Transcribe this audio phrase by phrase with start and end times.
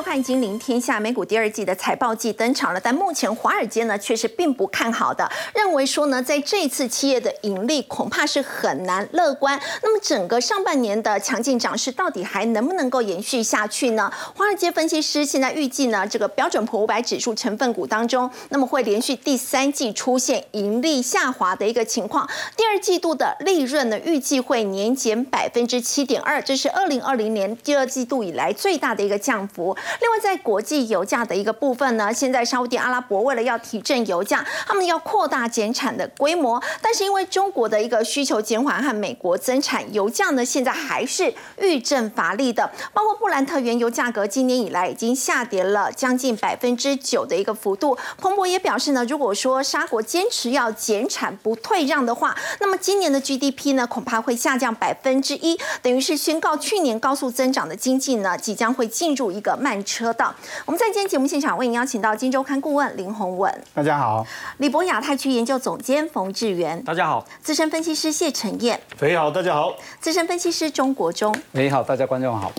[0.00, 9.60] 收看《金陵天下》，美股第二季的财报季登场了，但目前华尔街呢却是并不看好的，认为说呢，在这次企业的盈利恐怕是很难乐观。
[9.82, 14.10] 那么整个上半年的强劲涨势到底还能不能够延续下去呢？
[14.34, 22.26] 华尔街分析师现在预计呢，这个标准普五百指数成分股当中，那么会连续第三季出现盈利下滑的一个情况，
[22.56, 29.76] 第二季度的利润呢预计会年减百分之七点二，这是二零二零年第二季度以来最大的一个降幅。
[30.00, 42.70] 另外，在国际油价的一个部分呢，现在沙地阿拉伯为了要提振油价，他们要扩大减产的规模，但是因为中国的一个需求减缓和美国增产，油价呢现在还是遇震乏力的。
[42.92, 47.96] 包括布兰特原油价格今年以来已经下跌了将近百分之九的一个幅度。
[48.18, 59.56] 彭博也表示呢，如果说沙国坚持要减产不退让的话，那么今年的 GDP 呢恐怕会下降百分之一，等于是宣告去年高速增长的经济呢即将会进入一个。
[59.60, 60.34] 慢车道。
[60.64, 64.24] 我们在今天节目现场为您邀请到《金周刊》顾问林宏文，大家好；
[64.58, 72.52] 李博亚太区研究总监冯志源，大家好；资深分析师谢承彦，肥好，大家好；资深分析师钟国忠，你好，大家观众好。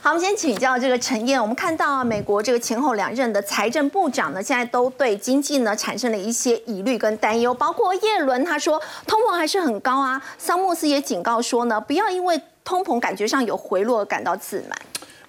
[0.00, 1.42] 好，我们先请教这个陈燕。
[1.42, 14.78] 我们看到美国这个前后两任的财政部长呢，现在都对经济呢产生了一些疑虑跟担忧，包括叶伦他说通膨还是很高啊，桑莫斯也警告说呢，不要因为通膨感觉上有回落而感到自满。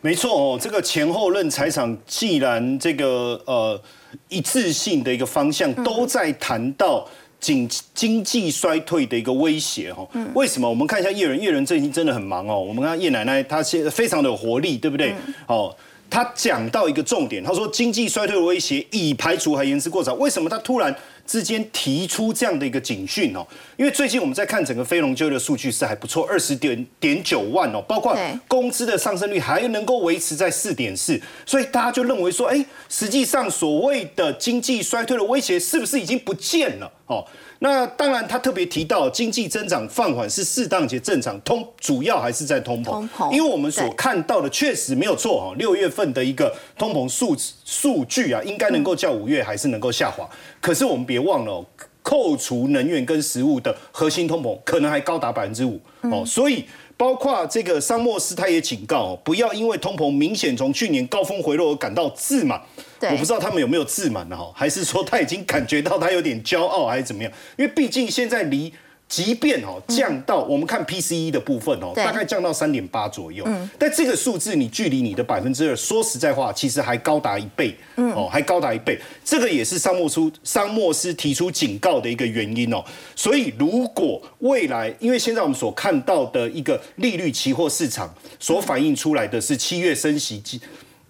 [0.01, 3.81] 没错哦，这个前后任财长既然这个呃
[4.29, 7.05] 一致性的一个方向都在谈到
[7.39, 10.69] 经经济衰退的一个威胁哈，为什么？
[10.69, 12.59] 我们看一下叶人，叶人最近真的很忙哦。
[12.59, 15.13] 我们看叶奶奶，她现在非常的有活力，对不对？
[15.47, 15.75] 哦，
[16.09, 20.13] 她讲到一个重点，她说经济衰退的威胁已排除还言之过早。
[20.13, 20.95] 为什么她突然？
[21.29, 23.45] 之间提出这样的一个警讯哦，
[23.77, 28.17] 因为最近我们在看整个非农就业的数据是还不错，二十点点九万哦，包括
[28.47, 36.91] 工资的上升率还能够维持在四点四，所以大家就认为说，哎，实际上所谓的经济衰退的威胁是不是已经不见了？
[37.05, 37.23] 哦？
[37.61, 50.27] 那当然，他特别提到经济增长放缓是适当且正常，通主要还是在通膨，因为我们所看到的确实没有错哈，六月份的一个通膨数数据啊，应该能够较五月还是能够下滑，
[50.59, 51.19] 可是我们别。
[51.19, 51.63] 忘了
[52.01, 56.23] 扣除能源跟食物的核心通膨，可能还高达百分之五哦。
[56.25, 56.63] 所以，
[56.95, 62.59] 包括这个桑莫斯他也警告，不要因为通膨明显从去年高峰回落而感到自满。
[63.01, 64.35] 我不知道他们有没有自满呢？
[64.35, 67.31] 哈，还是说他已经感觉到他有点骄傲，还是怎么样？
[67.57, 68.73] 因为毕竟现在离。
[69.09, 73.43] 即便哦降到我们看 PCE 的部分哦，大概降到三点八左右，
[73.79, 78.99] 但这个数字你距离你的百分之二，说实在话，其实还高达一倍，哦，还高达一倍。
[79.25, 82.83] 这个也是桑莫斯桑莫斯提出警告的一个原因哦。
[83.15, 90.39] 所以如果未来，因为现在我们所看到的一个利率期货市场所反映出来的是七月升息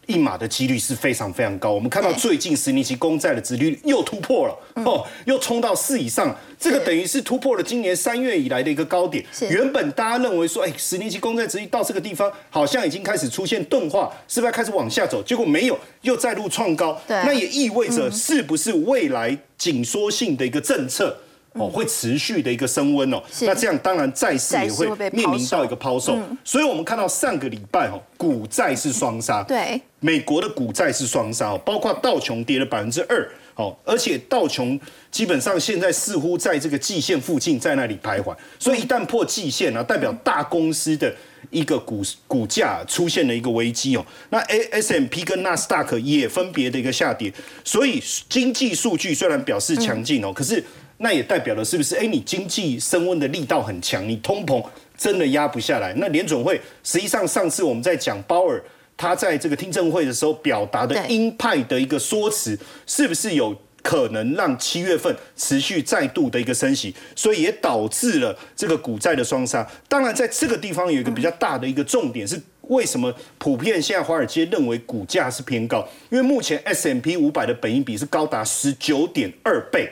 [0.09, 1.71] 一码的几率是非常非常高。
[1.71, 9.23] 我们看到最近十年期公债的殖率又突破了，哦，又冲到四以上，这个等于是突破了今年三月以来的一个高点。
[9.51, 15.21] 原本大家认为说，哎，十年期公债殖率到这个地方好像已经开始出现钝化，是不是要开始往下走？
[15.21, 16.99] 结果没有，又再度创高。
[17.07, 21.15] 那也意味着是不是未来紧缩性的一个政策？
[21.53, 34.79] 哦，会持续的一个升温哦，那这样当然债市也会面临到一个抛售，所以我们看到上个礼拜哦，股债是双杀，对，美国的股债是双杀哦，包括道琼跌了百分之二哦，而且道琼
[35.09, 41.13] 基本上现在似乎在这个季线附近在那里徘徊，所以一旦破季线呢，代表大公司的
[41.49, 47.33] 一个股股价出现了一个危机哦，那 A S M P 跟纳斯达克也分别的一个下跌，
[47.65, 50.63] 所以经济数据虽然表示强劲哦，可是。
[51.01, 51.95] 那也代表了是不是？
[51.95, 54.63] 哎，你经济升温的力道很强，你通膨
[54.97, 55.93] 真的压不下来。
[55.97, 58.61] 那联准会实际上上次我们在讲鲍尔
[58.97, 66.93] 他在这个听证会的时候表达的鹰派的一个说辞，是不是有可能让七月份持续再度的一个升息？
[67.15, 69.65] 所以也导致了这个股债的双杀。
[69.87, 75.87] 当然，在这个地方有一个比较大的一个重点是，为什么普遍现在华尔街认为股价是偏高？
[76.09, 79.89] 因为目前 S M P 五百的本益比是高达十九点二倍，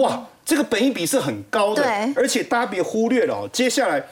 [0.00, 0.26] 哇！
[0.50, 1.84] 这个本益比是很高的，
[2.16, 3.48] 而且大家别忽略了哦。
[3.52, 4.04] 接下来，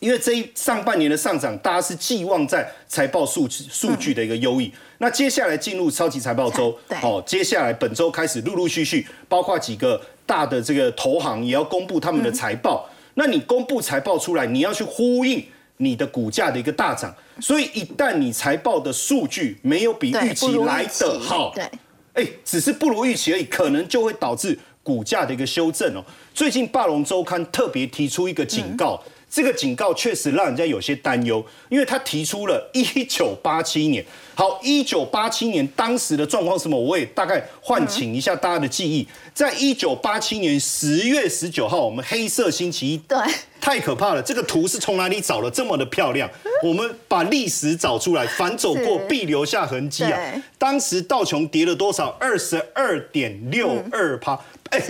[0.00, 4.72] 因为这一上半年的上涨，大家是寄望在财报数数据的一个优异。
[4.98, 12.90] 那接下来进入超级财报周，哦，接下来本周开始陆陆续续，包括几个大的这个投行也要公布他们的财报。
[13.14, 15.46] 那你公布财报出来，你要去呼应
[15.76, 17.14] 你的股价的一个大涨。
[17.40, 21.64] 所以一旦你财报的数据没有比预期来的好，对，
[22.14, 24.58] 哎，只是不如预期而已，可能就会导致。
[24.84, 29.02] 股价的一个修正哦，最近《霸龙周刊》特别提出一个警告，
[29.34, 34.04] 这个警告确实让人家有些担忧，因为他提出了一九八七年。
[34.36, 36.78] 好，一九八七年当时的状况什么？
[36.78, 39.04] 我也大概唤醒一下大家的记忆。
[39.34, 43.18] 在一九八七年十月十九号，我们黑色星期一，对，
[43.60, 44.22] 太可怕了。
[44.22, 45.50] 这个图是从哪里找的？
[45.50, 46.30] 这么的漂亮？
[46.62, 50.16] 我们把历史找出来，反走过必留下痕迹啊。
[50.56, 52.10] 当时道琼跌了多少？
[52.20, 54.38] 二十二点六二趴，
[54.70, 54.80] 哎，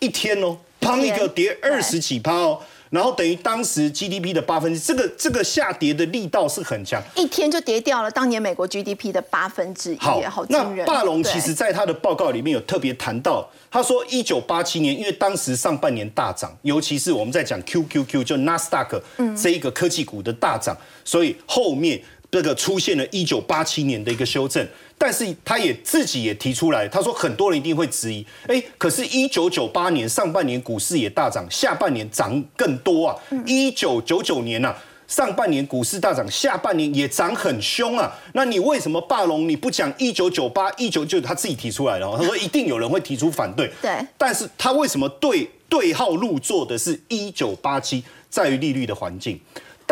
[0.00, 2.60] 一天哦，砰一个跌二十几趴哦。
[2.92, 10.84] 然后等于当时 GDP 的八分之，这个这个下跌的力道是很强，一天就跌掉了当年美国 GDP 的八分之一，好，好惊人。
[10.86, 19.00] 那龙其实在他的报告里面有特别谈到，他说一九八七年，因为当时上半年大涨，尤其是我们在讲 QQQ 就 Nasdaq
[19.34, 21.98] 这一个科技股的大涨，所以后面
[22.30, 24.68] 这个出现了一九八七年的一个修正。
[25.04, 33.18] 但是他也自己也提出来，他说很多人一定会质疑，哎，可是，一九九八年上半年股市也大涨，下半年涨更多啊。
[33.44, 34.72] 一九九九年呐，
[35.08, 38.16] 上半年股市大涨，下半年也涨很凶啊。
[38.34, 41.20] 那你为什么霸龙你不讲一九九八、一九九？
[41.20, 43.68] 他自己提出来了，他说一定有人会提出反对。
[43.82, 49.40] 对，但是他为什么对对号入座的是一九八七，在于利率的环境。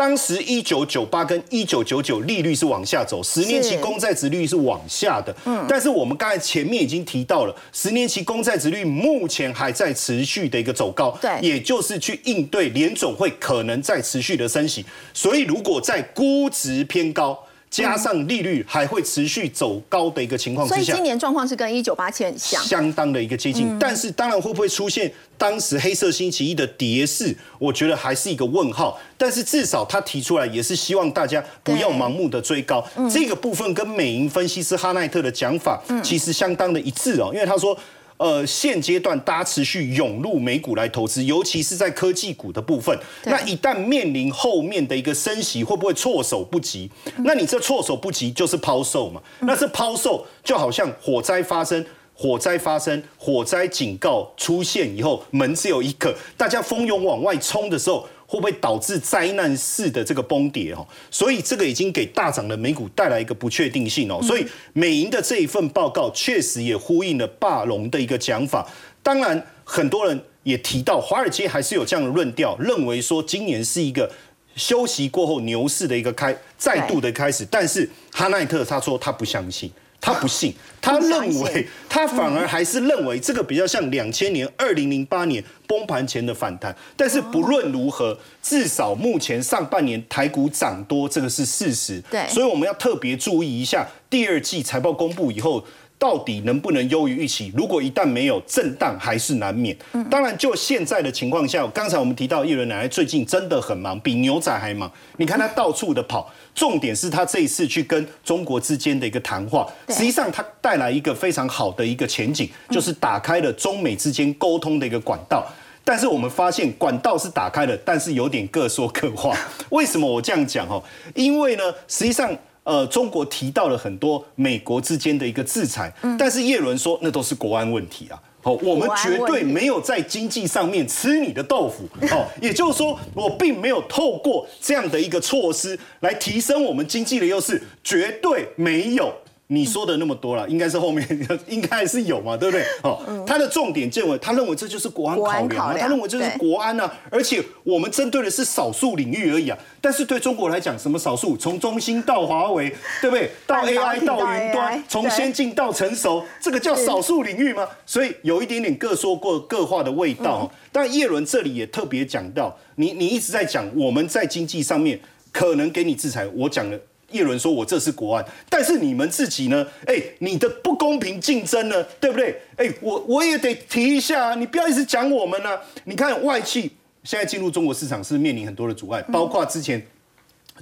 [0.01, 5.31] 当时一九九八跟一九九九利率是往下走，十年期公债值率是往下的。
[5.45, 14.83] 嗯，但是我们刚才前面已经提到了，十年期公债值率目前还在持续的一个走高，对，也就是去应对联总会可能在持续的升息。
[15.13, 17.37] 所以如果在估值偏高。
[17.71, 23.79] 加上利率还会持续走高的一个情况之下，所以今年状况是跟一九八七很像，相当的一个接近。
[23.79, 28.99] 但是当然会不会出现当时黑色星期一的跌势，我觉得还是一个问号。
[29.17, 32.85] 但是至少他提出来也是希望大家不要盲目的追高。
[33.09, 37.75] 这个部分跟美银分析师哈奈特的讲法其实相当的一致哦，因为他说。
[38.21, 42.95] 呃，现阶段大家持续涌入美股来投资，尤其是在科技股的部分。
[43.23, 46.87] 那一旦面临后面的一个升息，会不会措手不及？
[47.25, 49.19] 那你这措手不及就是抛售嘛？
[49.39, 51.83] 那这抛售就好像火灾发生，
[52.13, 58.07] 火灾发生，火灾警告出现以后，门只有一个，大家蜂拥往外冲的时候。
[58.31, 60.87] 会不会导致灾难式的这个崩跌哦？
[61.09, 64.21] 所以这个已经给大涨的美股带来一个不确定性哦。
[64.23, 68.65] 所以美银的这一份报告确实也呼应了霸龙的一个讲法。
[69.03, 74.09] 当然，很多人也提到华尔街还是有这样的论调，认为说今年是一个
[74.55, 77.45] 休息过后牛市的一个开再度的开始。
[77.51, 79.69] 但是哈奈特他说他不相信。
[80.01, 86.75] 他不信，他认为他反而还是认为这个比较像两千年、二零零八年崩盘前的反弹。
[86.97, 92.01] 但是不论如何，至少目前上半年台股涨多，这个是事实。
[92.09, 95.63] 对，所以我们要特别注意一下第二季财报公布以后。
[96.01, 97.53] 到底能不能优于预期？
[97.55, 99.77] 如果一旦没有震荡，还是难免。
[100.09, 104.91] 当然，就现在的情况下，刚才我们提到叶伦奶奶最近真的很忙，比牛仔还忙。
[105.17, 115.45] 你看他到处的跑，重点是他这一次去跟中国之间的一个谈话，实际上他带来一个非常好的一个前景，就是打开了中美之间沟通的一个管道。
[115.83, 119.37] 但是我们发现管道是打开了，但是有点各说各话。
[119.69, 120.67] 为什么我这样讲？
[120.67, 120.83] 哦，
[121.13, 122.35] 因为呢，实际上。
[122.63, 128.21] 呃，中国提到了很多美国之间的一个制裁，但是叶伦说那都是国安问题啊。
[128.43, 131.87] 好，我们绝对没有在经济上面吃你的豆腐。
[132.07, 139.13] 好，也就是说，我并没有透过这样的一个措施来提升我们经济的优势，绝对没有。
[139.53, 141.05] 你说的那么多了，应该是后面
[141.47, 142.65] 应该是有嘛，对不对？
[142.83, 149.57] 哦，他的重点认为，他认为这就是国安考量啊，他认为这是国安啊，而且我们针对的是少数领域而已啊。
[149.81, 151.35] 但是对中国来讲，什么少数？
[151.35, 153.29] 从中兴到华为，对不对？
[153.45, 157.67] 到 AI 到云端，从先进到成熟，这个叫少数领域吗？
[157.85, 160.49] 所以有一点点各说过各话的味道。
[160.71, 164.97] 但叶伦这里也特别讲到，你你一直在讲我们在经济上面
[165.33, 166.79] 可能给你制裁，我讲了。
[167.11, 169.65] 叶伦说：“我这是国安，但是你们自己呢？
[169.85, 172.41] 哎，你的不公平竞争呢，对不对？
[172.55, 174.35] 哎，我我也得提一下啊！
[174.35, 175.57] 你不要一直讲我们呢。
[175.83, 176.71] 你看外企
[177.03, 179.85] 现在进入中国市场是面临很多的阻碍，包括之前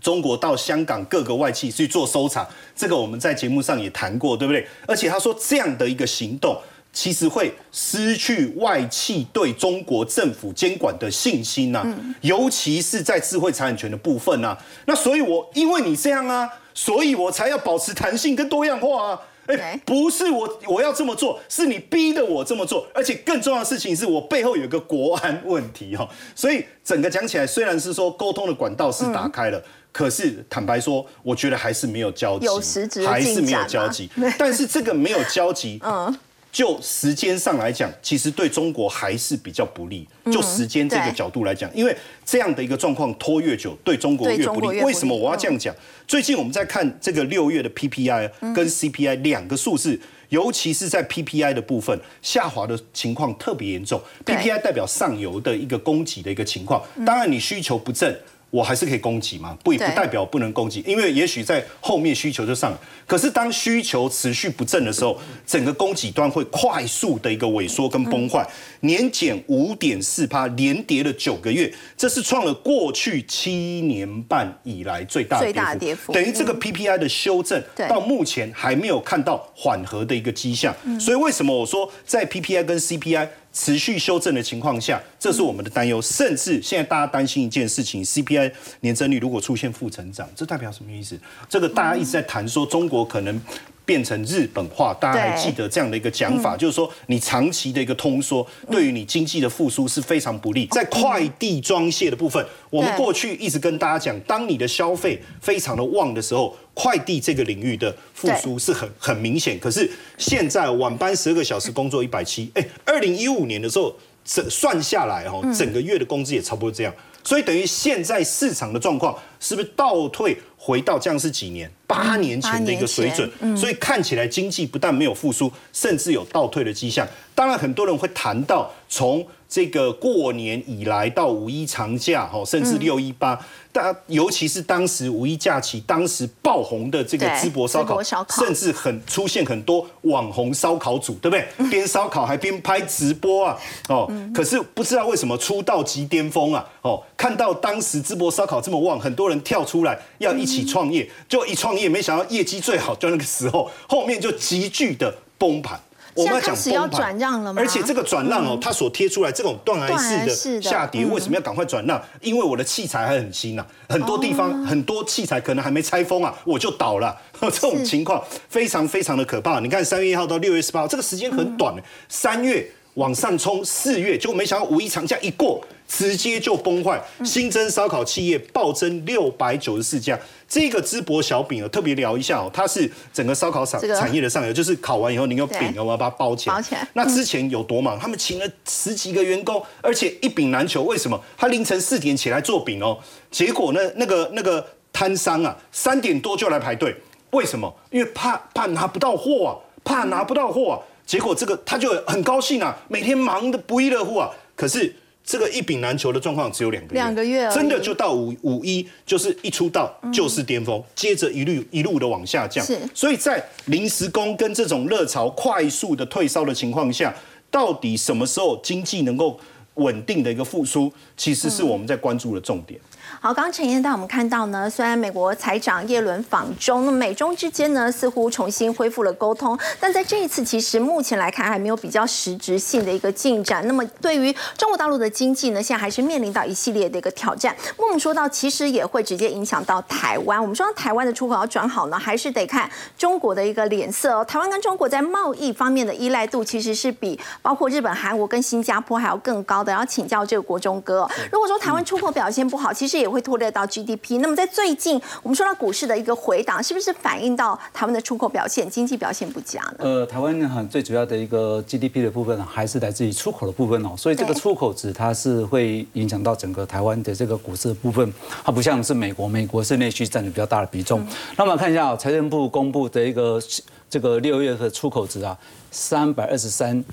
[0.01, 4.67] 中国到香港各个外企去做收藏，这个我们在节目上也谈过，对不对？
[4.87, 6.59] 而且他说这样的一个行动。”
[6.91, 11.85] 其实会失去外企对中国政府监管的信心呐，
[12.21, 14.57] 尤其是在智慧财产权的部分呐。
[14.85, 19.21] 那所以，我因为你这样啊，所以我才要保持弹性跟多样化啊。
[19.45, 22.87] 哎，不是我我要这么做，是你逼的我这么做。
[22.93, 26.07] 而且更重要的事情是我背后有一个国安问题哈。
[26.35, 29.59] 所以整个讲起来，虽然是说沟通的管道是打开了，
[29.91, 34.09] 可是坦白说，我觉得还是没有交集，有实质还是没有交集。
[34.37, 36.15] 但是这个没有交集， 嗯。
[36.51, 40.07] 就时间上来讲，其实对中国还是比较不利。
[40.31, 44.81] 就时间这个角度来讲，因为这样的一个状况拖越久，对中国越不利。
[44.81, 45.73] 为什么我要这样讲？
[46.07, 54.01] 最近我们在看这个六月的 PPI 跟 CPI 两个数字，尤其是在 PPI 的部分下滑的情况特别严重。
[54.25, 58.19] PPI 代表上游的一个供给的一个情况，当然你需求不振。
[58.49, 62.79] 我还是可以供给嘛，不不代表不能供给，因为也许在后面需求就上了。
[63.05, 68.47] 可是当需求持续不振的时候，整个供给端会快速的一个萎缩跟崩坏，
[68.81, 73.51] 年减五点四趴，连跌了九个月，这是创了过去七
[73.81, 76.11] 年半以来最大的跌幅。
[76.11, 80.75] 等于这个 PPI 的修正到目前还没有看到缓和的一个迹象。
[80.99, 83.27] 所以为什么我说在 PPI 跟 CPI？
[83.51, 86.01] 持续修正的情况下，这是我们的担忧。
[86.01, 88.51] 甚至现在大家担心一件事情：CPI
[88.81, 91.19] 年增率如果出现负成长，这代表什么意思？
[91.49, 93.41] 这个大家一直在谈说中国可能。
[93.89, 100.67] 变成日本化，大家还记得这样的一个讲法，就是说你长期的一个通缩，对于你经济的复苏是非常不利。
[100.67, 109.59] 在快递装卸的部分，我们过去一直跟大家讲，当你的消费非常的旺的时候，快递这个领域的复苏是很很明显。
[109.59, 113.91] 可是现在晚班十二个小时工作一百七，哎，二零一五年的时候，
[114.23, 116.93] 整算下来哦，整个月的工资也差不多这样。
[117.23, 123.57] 所以等于现在市场的状况是不是倒退回到这样是几年八年前的一个水准？
[123.57, 127.07] 所以看起来经济不但没有复苏，甚至有倒退的迹象。
[127.33, 129.25] 当然，很多人会谈到从。
[129.49, 141.47] 这个过年以来到五一长假，哈，甚至六一八，大尤其是当时五一假期，当时爆红的这个淄博烧烤，甚至很出现很多网红烧烤组，对不对？
[141.71, 155.81] 边烧烤还边拍直播啊，哦，可是不知道为什么出道即巅峰啊，哦，看到当时淄博烧烤这么旺，很多人跳出来要一起创业，就一创业，没想到业绩最好就那个时候，后面就急剧的崩盘。
[156.19, 157.61] 我们开始要转让了吗？
[157.61, 162.01] 而且这个转让哦，它所贴出来这种断崖式的下跌，为什么要赶快转让？
[162.21, 167.15] 因为我的器材还很新呐，很多地方很多器材可能还没拆封啊，我就倒了。
[167.39, 169.59] 这种情况非常非常的可怕。
[169.59, 171.73] 你看三月一号到六月十八号，这个时间很短，
[172.09, 175.63] 三月往上冲，四月就没想到五一长假一过。
[175.87, 180.15] 直接就崩坏，新增烧烤企业暴增六百九十四家。
[180.47, 186.55] 这个淄博小饼啊，特别聊一下哦，它是整个烧烤产产业的上游，就是烤完以后，你用饼我要把它包起来。
[186.55, 186.87] 包起来。
[186.93, 187.97] 那之前有多忙？
[187.97, 190.83] 他们请了十几个员工，而且一饼难求。
[190.83, 191.19] 为什么？
[191.35, 192.95] 他凌晨四点起来做饼哦，
[193.31, 194.63] 结果呢，那个那个
[194.93, 196.95] 摊商啊，三点多就来排队。
[197.31, 197.73] 为什么？
[197.89, 199.49] 因为怕怕拿不到货啊，
[199.83, 200.77] 怕拿不到货啊。
[201.09, 204.29] 结果这个他就很高兴啊，每天忙得不亦乐乎啊。
[204.55, 204.95] 可是。
[205.21, 212.65] 这个一饼难求的状况只有两个月，两个月，真的就到五五一，就是一出道就是巅峰，接着一路一路的往下降。
[212.65, 217.13] 是，所以在临时工跟这种热潮快速的退烧的情况下，
[217.51, 219.39] 到底什么时候经济能够
[219.75, 222.79] 稳定的一个复苏，其实是我们在关注的重点。
[223.21, 233.67] 好，刚刚陈燕带我们看到呢，虽然美国财长耶伦访中，那么美中之间呢似乎重新恢复了沟通，但在这一次其实目前来看还没有比较实质性的一个进展。
[233.67, 237.53] 那么对于中国大陆的经济呢，现在还是面临到一系列的一个挑战。
[237.75, 240.41] 我们说到，其实也会直接影响到台湾。
[240.41, 244.23] 我们说台湾的出口要转好呢，还是得看中国的一个脸色哦。
[244.23, 249.73] 台湾跟中国在贸易方面的依赖度其实是比包括日本、韩国跟新加坡还要更高的。
[249.73, 254.19] 然后请教这个国中哥，如果说台湾出口表现不好，其实也会拖累到 GDP。
[254.19, 259.75] 那么在最近，我们说到股市的一个回档，是不是反映到台湾的出口表现、经济表现不佳呢？
[259.79, 268.13] 呃，台湾哈最主要的一个 GDP 的部分还是来自于出口的部分哦，所以这个出口值它是会影响到整个台湾的这个股市的部分。
[268.43, 271.05] 它不像是美国，美国是内需占的比较大的比重。
[271.37, 273.41] 那我们看一下财政部公布的一个
[273.89, 275.37] 这个六月的出口值啊，
[275.71, 276.83] 三百二十三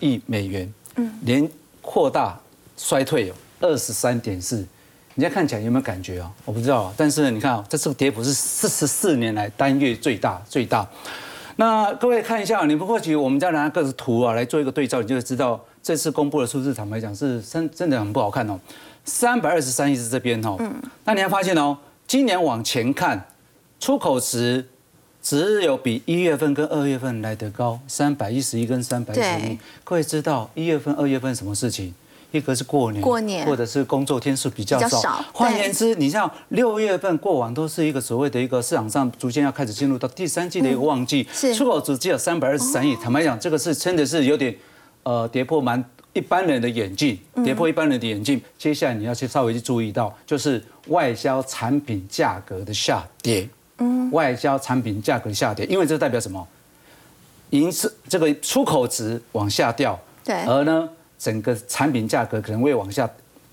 [0.00, 1.48] 亿美元，嗯，连
[1.80, 2.38] 扩大
[2.76, 4.64] 衰退有二十三点四。
[5.14, 6.30] 你在看起来有没有感觉啊？
[6.44, 10.88] 我不知道，但是你看啊，这次跌幅是四十四年来单月最大最大。
[11.56, 18.58] 那各位看一下，你不或许我们再拿个图啊来做一个对照，你就会知道这次公布的数字，坦白讲是真真的很不好看哦。
[19.04, 21.76] 三百二十三亿是这边哦，嗯，那你还发现哦，
[22.06, 23.26] 今年往前看，
[23.78, 24.66] 出口值
[25.22, 29.58] 只有比一月份跟二月份来得高，三百一十一跟三百一十一。
[29.84, 31.94] 各位知道一月份、二月份什么事情？
[32.32, 35.24] 一个是过年，过年或者是工作天数比较少。
[35.32, 41.22] 换言之，你像六月份过往都是一个所谓的一个市场上逐渐要开始进入到第三季的一个旺季，
[41.54, 42.96] 出口值只有三百二十三亿。
[42.96, 44.52] 坦白讲，这个是真的是有点
[45.04, 48.40] 呃跌破蛮一般人的眼镜，跌破一般人的眼镜。
[48.58, 53.48] 接下来你要去稍微去注意到，就是外销产品价格的下跌。
[53.78, 56.46] 嗯，外销产品价格下跌，因为这代表什么？
[57.50, 60.88] 银是这个出口值往下掉，对，而呢
[61.22, 63.08] 整个产品价格可能会往下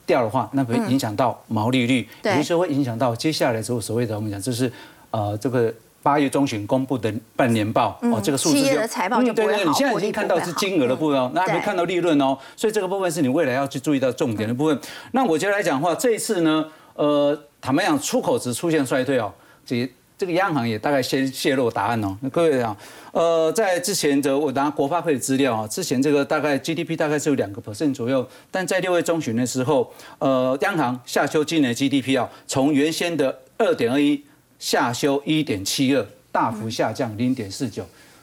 [0.05, 4.71] 掉的话，那会影响到毛利率，对也就是会影响到接下来之后所谓的我们讲就是
[5.11, 5.73] 呃这个。
[6.01, 14.79] 八月中旬公布的半年报哦，这个数字就不会好，你现在已经看到是金额的部分哦，那还没看到利润哦，所以这个部分是你未来要去注意到重点的部分。
[15.11, 19.29] 那我觉得来讲的话，这一次呢，呃，坦白讲，出口值出现衰退哦，
[19.65, 19.85] 这
[20.19, 22.15] 这个央行也大概先泄露答案哦。
[22.31, 22.77] 各位啊，
[23.13, 34.21] 呃，在之前的我拿国发会的资料啊，之前这个大概 GDP 大概是有两个 percent 左右，但在六月中旬的时候，呃，央行下修今年 GDP 啊，从原先的二点二一。
[34.59, 37.81] 下修一点七二，大幅下降零点四九。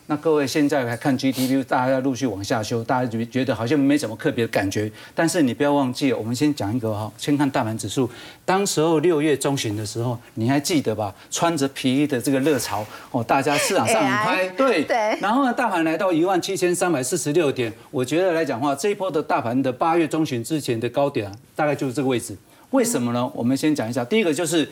[0.09, 4.91] 那各位现在来看 GDP，大家陆续往下修，大家觉觉得好像没什么特别的感觉。
[5.17, 8.09] 但是你不要忘记，我们先讲一个哈，先看大盘指数。
[8.45, 11.13] 当时候六月中旬的时候，你还记得吧？
[11.29, 14.97] 穿着皮衣的这个热潮哦，大家市场上很嗨，对对。
[15.21, 22.37] 然后呢，大盘来到一万七千三百四十六点，我觉得来讲话，这一波的大盘的八月中旬之前的高点，大概就是这个位置。
[22.71, 23.29] 为什么呢？
[23.35, 24.69] 我们先讲一下，第一个就是。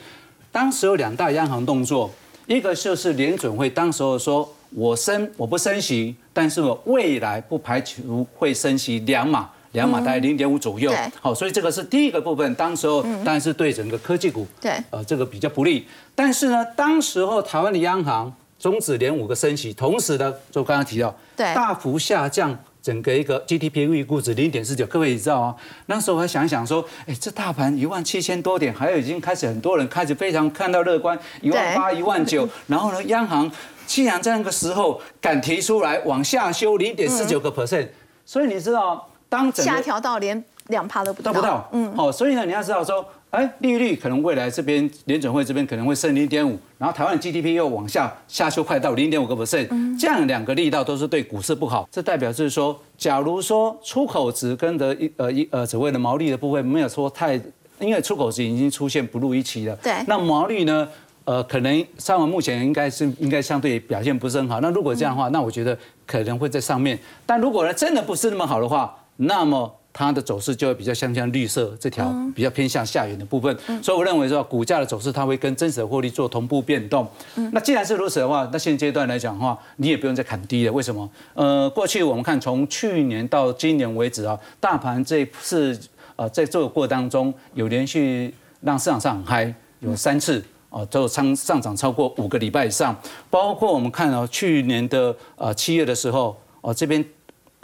[0.53, 2.09] 当时有两大央行动作，
[2.47, 10.93] 一个就是联准会当时候说，我升我不升息，但是我未来不排除会升息两码，两码大概零点五左右。
[11.21, 12.55] 好，所以这个是第一个部分。
[12.55, 15.87] 当时候当然是对整个科技股，对，呃，这个比较不利。
[16.15, 22.57] 但是呢，当时候台湾的央行终止连五个升息，同时呢，就刚刚提到，对，大幅下降。
[22.85, 25.57] 整个一个 GDP 预估值零点四九，各位也知道啊？
[25.87, 32.47] 那时候我还想一想说，哎，这大盘一万七千多点，还有已经开始很多人开始非常看到乐观，一万八、一万九。
[32.69, 33.51] 然后呢，央行
[33.87, 37.89] 既然在那个时候敢提出来往下修零点四九个 percent，
[38.27, 43.03] 所以你知道，当整下调到连两趴都不到，不到，嗯，好，所以呢，你要知道说。
[43.35, 49.67] 哎，利率可能未来这边联准会这边可能会升零点五，然后台湾的 GDP 又往下下修快到零点五个 percent，
[49.99, 51.89] 这样两个力道都是对股市不好。
[51.91, 57.35] 这代表是说，假如说出口值跟的一呃一呃所谓的毛利的部分没有说太，
[57.81, 59.75] 因为出口值已经出现不入预期了。
[59.83, 59.93] 对。
[60.07, 60.87] 那毛利呢？
[61.25, 64.61] 呃，可能上文目前应该是应该相对表现不是很好。
[64.61, 66.97] 那如果这样的话，那我觉得可能会在上面。
[67.27, 69.75] 但如果呢真的不是那么好的话，那么。
[69.97, 77.09] 它的走势就会比较像像绿色这条比较偏向下缘的部分，所以我认为说股价的走势它会跟真实的获利做同步变动。
[77.53, 80.73] 那既然是如此的话，那现阶段来讲的话，你也不用再砍低了。
[80.73, 81.09] 为什么？
[81.35, 85.79] 呃，过去我们看从去年到今年为止啊，大盘这次
[86.17, 92.97] 呃在这个过当中有连续让市场上很嗨，有三次啊都上上涨超过五个礼拜以上，
[93.31, 97.05] 包括我们看到去年的呃七月的时候哦这边。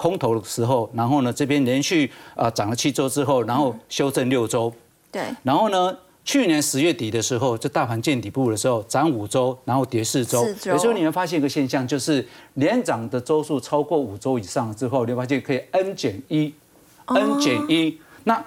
[0.01, 4.73] 空头的时候，然后呢，这边连续啊涨了七周之后，然后修正六周，
[5.13, 16.55] 对，然后呢，去年十月底的时候，这大盘见底部的时候，涨五周，然后跌四周，有时候你会发现一个现象，就是连涨的周数超过五周以上之后，你会发现可以 n 减一
[17.05, 18.43] ，n 减一，那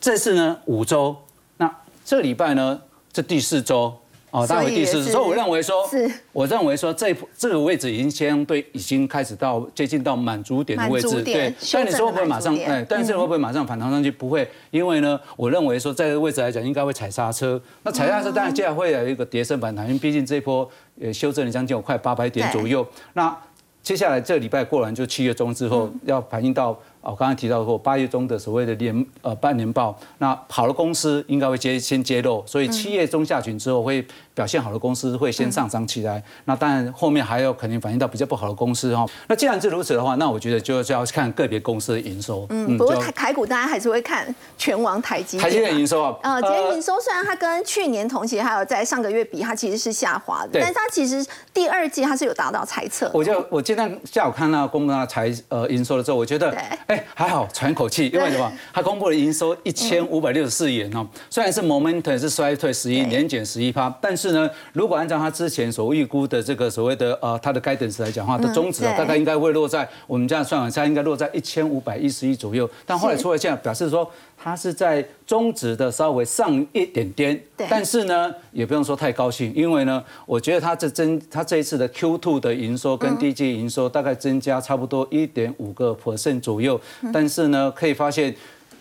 [0.00, 1.16] 这次呢五周，
[1.56, 1.68] 那
[2.04, 2.80] 这礼拜呢
[3.12, 3.98] 这第四周。
[4.32, 5.84] 哦，大回第四，所以我认为说，
[6.32, 11.54] 我认为说这这个位置已经相对已经开始到接近到满足点的位置，对。
[11.70, 12.56] 但你说会不会马上？
[12.56, 14.10] 哎，但是会不会马上反弹上去？
[14.10, 17.60] 不会，因为呢，我认为说在这个位置来讲，应该会踩刹车。
[17.82, 20.66] 那踩刹车当然接下来会有一个跌升反弹，因为毕竟这一波
[20.98, 22.86] 呃修正了将近有快八百点左右。
[23.12, 23.36] 那
[23.82, 26.74] 接下来这礼拜过完就七月中之后，要反映到。
[27.02, 36.22] 哦，刚刚提到过八月中的所谓的年呃半年报，那好的公司应该会接先揭露，所以七月中下旬之后会表现好的公司会先上涨起来。
[36.44, 39.04] 那当然后面还有肯定反映到比较不好的公司哈。
[39.26, 42.46] 那既然是如此的话，那我觉得就是要看个别公司的营收。
[42.50, 46.16] 嗯，不过台台股大家还是会看全网台积台积电营收啊。
[46.22, 53.10] 呃，今天营收虽然它跟去年同期还有在上个月比，它其实是下滑的，但是它其实第二季它是有达到猜测。
[53.12, 56.54] 我就我今天下午看到公布它财呃营收的时候，我觉得
[56.92, 58.52] 哎还好喘一口气，因为什么？
[58.72, 74.10] 它公布了营收一千五百六十四亿元哦，虽然是 momentum 是衰退十一，年减十一趴，但是呢，如果按照它之前所预估的这个所谓的呃它的 guidance 来讲话，的中值大概应该会落在我们这样算完下应该落在一千五百一十一左右，但后来出来现在表示说。
[74.42, 86.80] 它是在中值的稍微上一点点，但是呢，也不用说太高兴，因为呢，我觉得它这增，它这一次的 Q2 的营收跟第一季营收大概增加差不多一点五个 percent 左右，
[87.12, 88.34] 但是呢，可以发现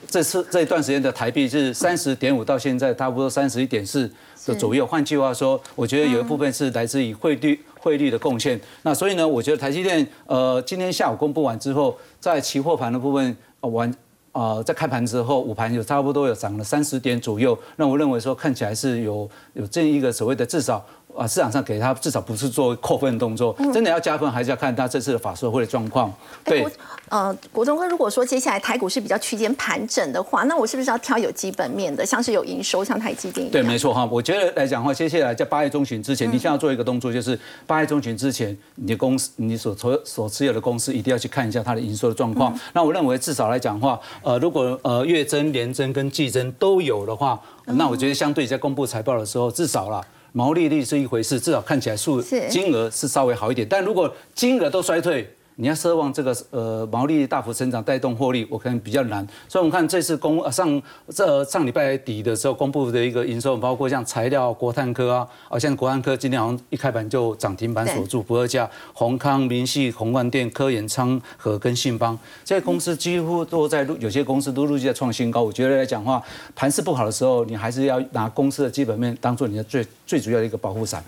[0.07, 4.11] 这次这一段时间的台币是三十点五，到现在差不多三十一点四
[4.47, 4.83] 的左右。
[4.83, 8.59] 换句话说，我觉得有一部分是来自于汇率汇率的贡献。
[8.81, 13.93] 那所以呢，我觉得台积电呃今天下午公布完之后，在期货盘的部分完。
[14.31, 17.57] 啊，在开盘之后，午盘有差不多有涨了三十点左右。
[17.75, 26.11] 那我认为说看起来是有有这一个所谓的至少啊，市场上给他至少不是做扣分的动作，真的要加分，还是要看他这次的法说会的状况。
[26.43, 26.65] 对，
[27.09, 33.49] 呃，国中哥，如果说接下来台股是比较区间盘整的话，那我是不是要挑有基本面的，像是有营收，像台积电？
[33.49, 34.07] 对，没错哈。
[34.11, 42.57] 我觉得来讲的话，接下来在八月中旬之前，你现在要做一个动作，就是八月中旬之前，你的公司，你所所所持有的公司，一定要去看一下它的营收的状况。
[42.73, 50.01] 那我认为至少来讲的话，呃，如果呃月增、年增跟季增都有的话，那我觉得相对在公布财报的时候，至少了。
[50.31, 53.67] 毛利率是一回事，至少看起来数金额是稍微好一点。
[53.69, 59.25] 但如果金额都衰退，你要奢望这个呃毛利大幅成长带动获利，我可能比较难。
[59.47, 75.43] 所以我们看这次公上这上礼拜底的时候公布的一个营收，包括像材料、国泰科啊，啊像国泰科今天好像一开盘就涨停板锁住不二价，宏康、明系、宏万电、科研、昌和跟信邦这些公司几乎都在有些公司都陆续在创新高。
[75.43, 76.21] 我觉得来讲话，
[76.55, 81.03] 盘势不好的时候，你还是要拿公司的基本面当做你的最最主要的一个保护伞。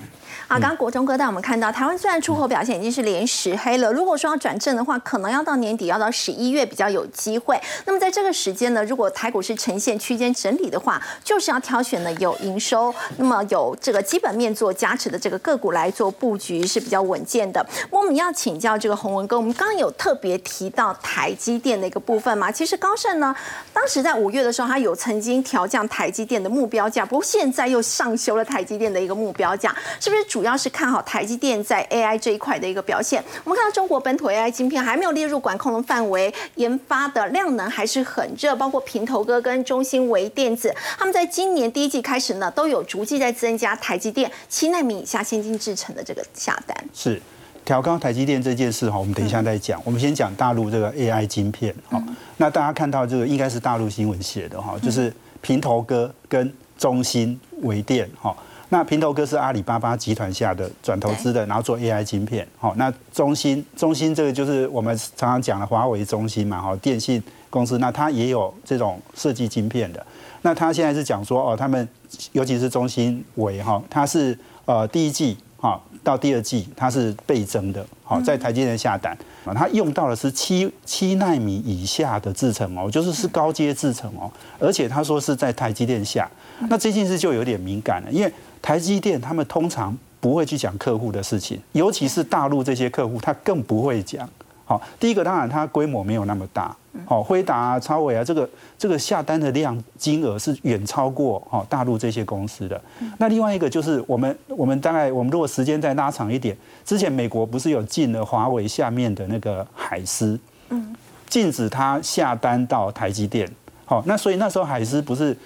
[0.54, 7.60] 啊，刚刚国中哥带我们看到，台湾虽然出口表现已经是连十黑了，如果说要转正的话，可能要到年底，要到十一月比较有机会。
[7.86, 17.66] 那么在这个时间呢，如果台股是呈现区间整理的话，就是要挑选呢有营收，那么有这个基本面做加持的这个个股来做布局是比较稳健的。
[17.90, 22.52] 我们要请教这个洪文哥，我们刚刚有特别提到台积电的一个部分嘛？
[22.52, 23.36] 其实高盛呢，
[23.74, 33.24] 当时在五月的时候，他有曾经调降台积电的目标价，不过现在又上修了台积电的一个目标价，是不是主要是看好台积电在 AI 这一块的一个表现？
[33.44, 46.76] 我们看到中国本土 AI 晶片还没有列入管控的范围，研发的量能还是很热，包括平头哥跟中芯微电子，他们在今年第一季开始呢，都有逐季在增加台积电七纳米以下先进制程的这个下单。
[46.94, 47.22] 是
[47.66, 49.82] 调高台积电这件事哈，我们等一下再讲。
[49.86, 52.04] 我们先讲大陆这个 AI 晶片哈。
[52.38, 58.36] 那大家看到这个应该是大陆新闻写的哈，就是平头哥跟中芯微电哈。
[58.74, 62.48] 那平头哥是阿里巴巴集团下的转投资的，然后做 AI 晶片。
[62.58, 70.04] 好，那中芯中芯这个就是我们常常讲的华为中芯嘛，哈，电信公司，那它也有这种设计晶片的。
[70.42, 71.88] 那它现在是讲说，哦，他们
[72.32, 86.28] 尤其是中芯为哈，它是呃第一季哈到第二季它是倍增的，好，在台积电下单啊，它用到的是七七纳米以下的制程哦，就是是高阶制程哦，而且他说是在台积电下，
[86.68, 88.34] 那这件事就有点敏感了，因为。
[88.64, 94.28] 台积电他们通常不会去讲客户的事情，尤其是大陆这些客户，他更不会讲。
[94.66, 96.74] 好，第一个当然它规模没有那么大，
[97.06, 102.82] 好，辉达啊、超伟啊，这个这个下单的量金额是远超过哈大陆这些公司的。
[103.18, 110.96] 那另外一个就是我们我们大概我们如果时间再拉长一点，之前美国不是有禁了华为下面的那个海思，嗯，
[111.28, 113.46] 禁止它下单到台积电。
[113.84, 115.38] 好，那所以那时候海思不是。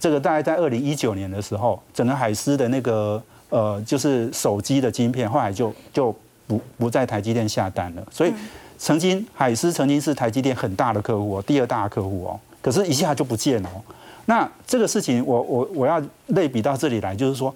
[0.00, 6.14] 这个大概在二零一九年的时候，整个海思的那个呃，就是手机的晶片，后来就就
[6.46, 8.06] 不不在台积电下单了。
[8.10, 8.32] 所以
[8.78, 13.70] 曾经海思曾经是台积电很大的客户哦，第二大客户哦，可是一下就不见了。
[14.26, 17.54] 那这个事情，我我我要类比到这里来，就是说，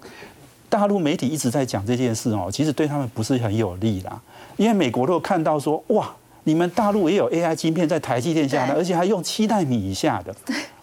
[0.67, 4.19] 大陆媒体一直在讲这件事哦，其实对他们不是很有利啦，
[4.57, 6.11] 因为美国都看到说，哇，
[6.45, 10.33] 你们大陆也有 AI 晶片在台积电下的，而且还用七纳米以下的。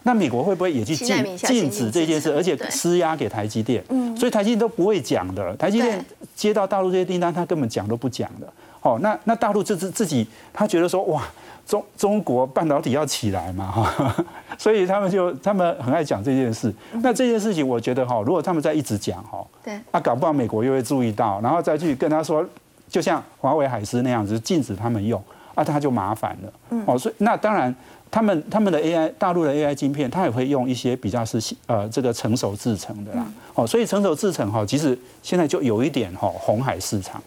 [0.02, 3.84] 那美国会不会也去禁禁止这件事，而且施压给台积电？
[3.90, 5.54] 嗯，所以台积电都不会讲的。
[5.56, 6.02] 台积电
[6.34, 8.50] 接到大陆这些订单，他根本讲都不讲的。
[8.80, 11.22] 哦，那那大陆就是自己，他觉得说哇，
[11.66, 14.24] 中中国半导体要起来嘛，哈，
[14.56, 16.72] 所以他们就他们很爱讲这件事。
[17.02, 22.42] 那这件事情，我觉得哈，如果他们在一直讲哈，对，那搞不好美国又会注意到，然后再去跟他说，
[22.88, 25.22] 就像华为海思那样子，禁止他们用，
[25.54, 26.52] 啊，他就麻烦了。
[26.70, 27.74] 嗯，哦，所以那当然。
[28.12, 37.22] 他们他们的 AI 大陆的 AI 晶片，它也会用一些比较是呃这个成熟制成的啦，哦，所以成熟制成哈，其实现在就有一点哈红海市场，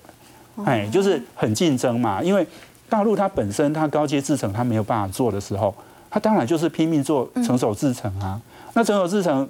[0.65, 2.45] 哎，就是很竞争嘛，因为
[2.89, 5.73] 大陆它本身它高阶制成它没有办法做的时候，
[6.09, 8.37] 它当然就是拼命做成熟制成啊，
[8.73, 9.47] 那成熟制成。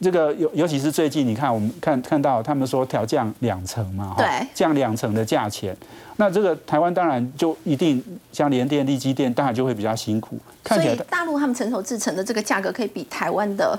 [0.00, 5.74] 这个尤尤其是最近，你看我们看看到他们说调降两成嘛，对，降两成的价钱，
[6.16, 10.38] 那这个台湾当然就一定像联电、力基电，当然就会比较辛苦。
[10.66, 13.78] 所以大陆他们成熟制成的这个价格可以比台湾的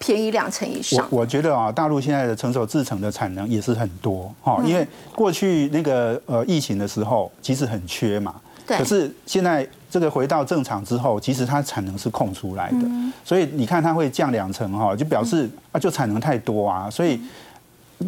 [0.00, 1.06] 便宜两成以上。
[1.10, 8.34] 我我觉得啊，大陆现在的成熟制成的产能也是很多哈，因为过去那个呃疫情的时候其实很缺嘛，
[8.66, 9.64] 对，可是现在。
[9.92, 12.78] 这个回到正常之后，其实它产能是空出来的，
[13.22, 17.20] 所以你看它会降两成哈，就表示啊，就产能太多啊，所以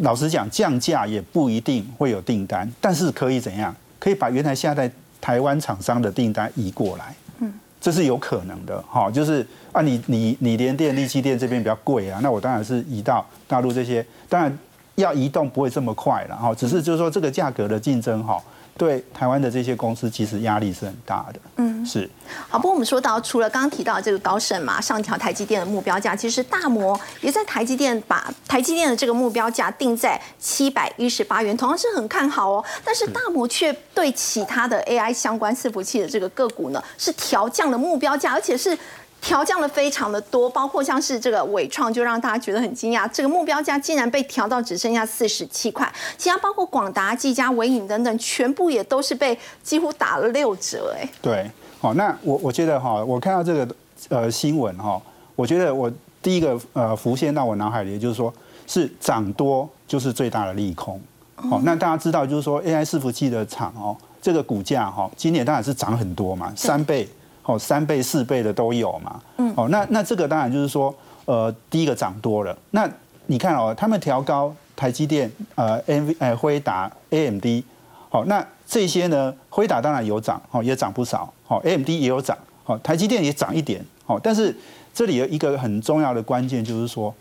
[0.01, 3.73] 老实讲，降价也不一定会有订单，但是可以怎样？
[3.99, 14.57] 可以把原来下在台湾厂商的订单移过来，嗯，这是有可能的哈，就是啊，你你你连电、力气电这边比较贵啊，那我当然是移到大陆这些，当然
[14.95, 18.41] 要移动不会这么快了哈，只是就是说这个价格的竞争哈。
[18.77, 21.39] 对台湾的这些公司，其实压力是很大的。
[21.55, 22.09] 嗯，是。
[22.49, 32.65] 好，不过我们说到，除了刚刚提到这个高盛嘛，上调台积电的目标价，其实大摩也在台积电把台积电的这个目标价定在七百一十八元，同样是很看好哦。
[32.83, 38.77] 但是大摩却对其他的 AI 相关伺服器的这个个股呢，是调降了目标价，而且是。
[39.25, 45.91] 调降了非常的多，包括像是这个伟创，就让大家觉得很惊讶，这个目标价竟然被调到只剩下四十七块。
[46.15, 50.95] 其他包括广达、技嘉、伟影等等，全部也都是被几乎打了六折。
[50.95, 53.75] 哎，对，好，那我我觉得哈，我看到这个
[54.09, 55.01] 呃新闻哈，
[55.35, 58.31] 我觉得我第一个呃浮现到我脑海里，就是说
[58.67, 61.01] 是涨多就是最大的利空。
[61.35, 67.09] 好，那大家知道就是说 AI 伺服器的厂哦，这个股价哈，今年当然是涨很多嘛，三倍。
[67.45, 69.21] 哦，三倍、四倍的都有嘛。
[69.37, 69.53] 嗯。
[69.55, 70.93] 哦，那那这个当然就是说，
[71.25, 72.57] 呃，第一个涨多了。
[72.71, 72.89] 那
[73.27, 77.63] 你看哦，他们调高台积电、呃，N V、呃，辉达、A M D。
[78.09, 81.31] 好，那这些呢，辉达当然有涨，哦，也涨不少。
[81.45, 82.37] 好，A M D 也有涨。
[82.63, 83.83] 好，台积电也涨一点。
[84.05, 84.55] 好，但是
[84.93, 87.13] 这里有一个很重要的关键，就是说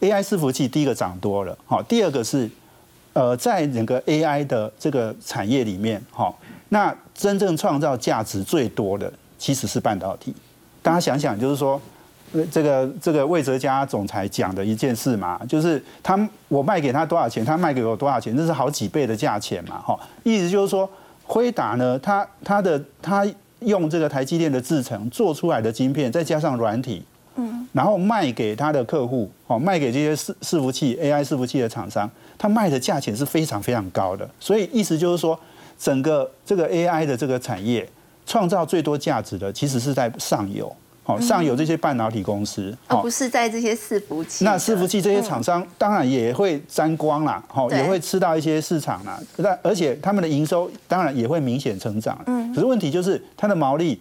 [0.00, 1.56] ，A I 伺服器第一个涨多了。
[1.66, 2.50] 好，第二个是，
[3.14, 9.12] 呃，在整个 A I 的这个产业里面，好，那真正创造价值最多的。
[9.38, 10.34] 其实是半导体，
[10.82, 11.80] 大家想想，就是说，
[12.50, 16.18] 这个这个魏哲家总裁讲的一件事嘛，就是他
[16.48, 20.88] 我卖给他多少钱，他卖给我多少钱，这是好几倍的价钱嘛，哈，意思就是说，
[21.24, 23.26] 辉达呢，他他的他
[23.60, 27.04] 用这个台积电的制程做出来的晶片，再加上软体，
[27.36, 35.38] 嗯，然后卖给他的客户，哦，卖给这些伺伺服器 AI 伺服器的厂商，他卖的价钱是非常非常高的，所以意思就是说，
[35.78, 37.88] 整个这个 AI 的这个产业。
[38.26, 44.44] 创造最多价值的其实是在上游，好上游这些半导体公司，而不是在这些伺服器。
[44.44, 49.18] 那伺服器这些厂商当然也会沾光啦，好也会吃到一些市场啦。
[49.36, 52.18] 那而且他们的营收当然也会明显成长。
[52.26, 54.00] 嗯，可是问题就是它的毛利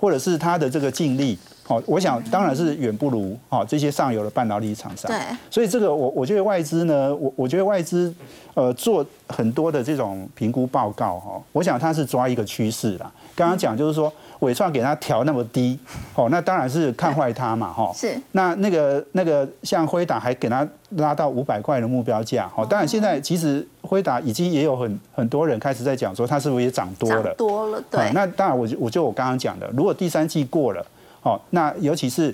[0.00, 1.38] 或者是它的这个净利。
[1.68, 5.08] 哦，我想当然是远不如哦这些上游的半导体厂商。
[5.08, 8.12] 对，所以这个我我觉得外资呢，我我觉得外资
[8.54, 13.12] 呃做很多的这种评估报告哈，我想它是抓一个趋势啦。
[13.40, 15.78] 刚刚讲就是说伟创给它调那么低，
[16.14, 17.90] 哦，那当然是看坏它嘛，哈。
[17.94, 18.20] 是。
[18.32, 27.22] 那那个那个像辉达还给它拉到五百块的目标价，哦，当然现在其实辉达已经也有很很多人开始在讲说它是不是也涨多了？
[27.22, 28.10] 涨多了，对。
[28.12, 30.86] 那当然我就我就我刚刚讲的，如果第三季过了。
[31.22, 32.30] 哦，那尤其是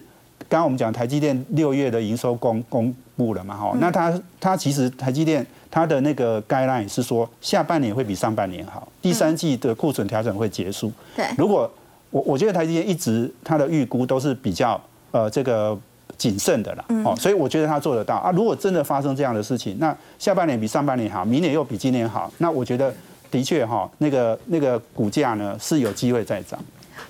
[0.48, 3.56] 刚刚我们讲台积电六月的营收公公布了嘛？
[3.56, 10.92] 哈，那它它其实台积电它的那个 guideline 是说下半年会比上半年好，第三季的库存调整会结束。
[11.16, 11.70] 对，如果
[12.10, 15.76] 我我觉得台积电一直它的预估都是比较呃这个
[16.16, 18.30] 谨慎的啦，哦，所以我觉得它做得到啊。
[18.30, 22.94] 如果真的发生这样的事情，那下半年比上半年好，明年又比今年好，那我觉得
[23.30, 26.58] 的确哈，那个那个股价呢是有机会再涨。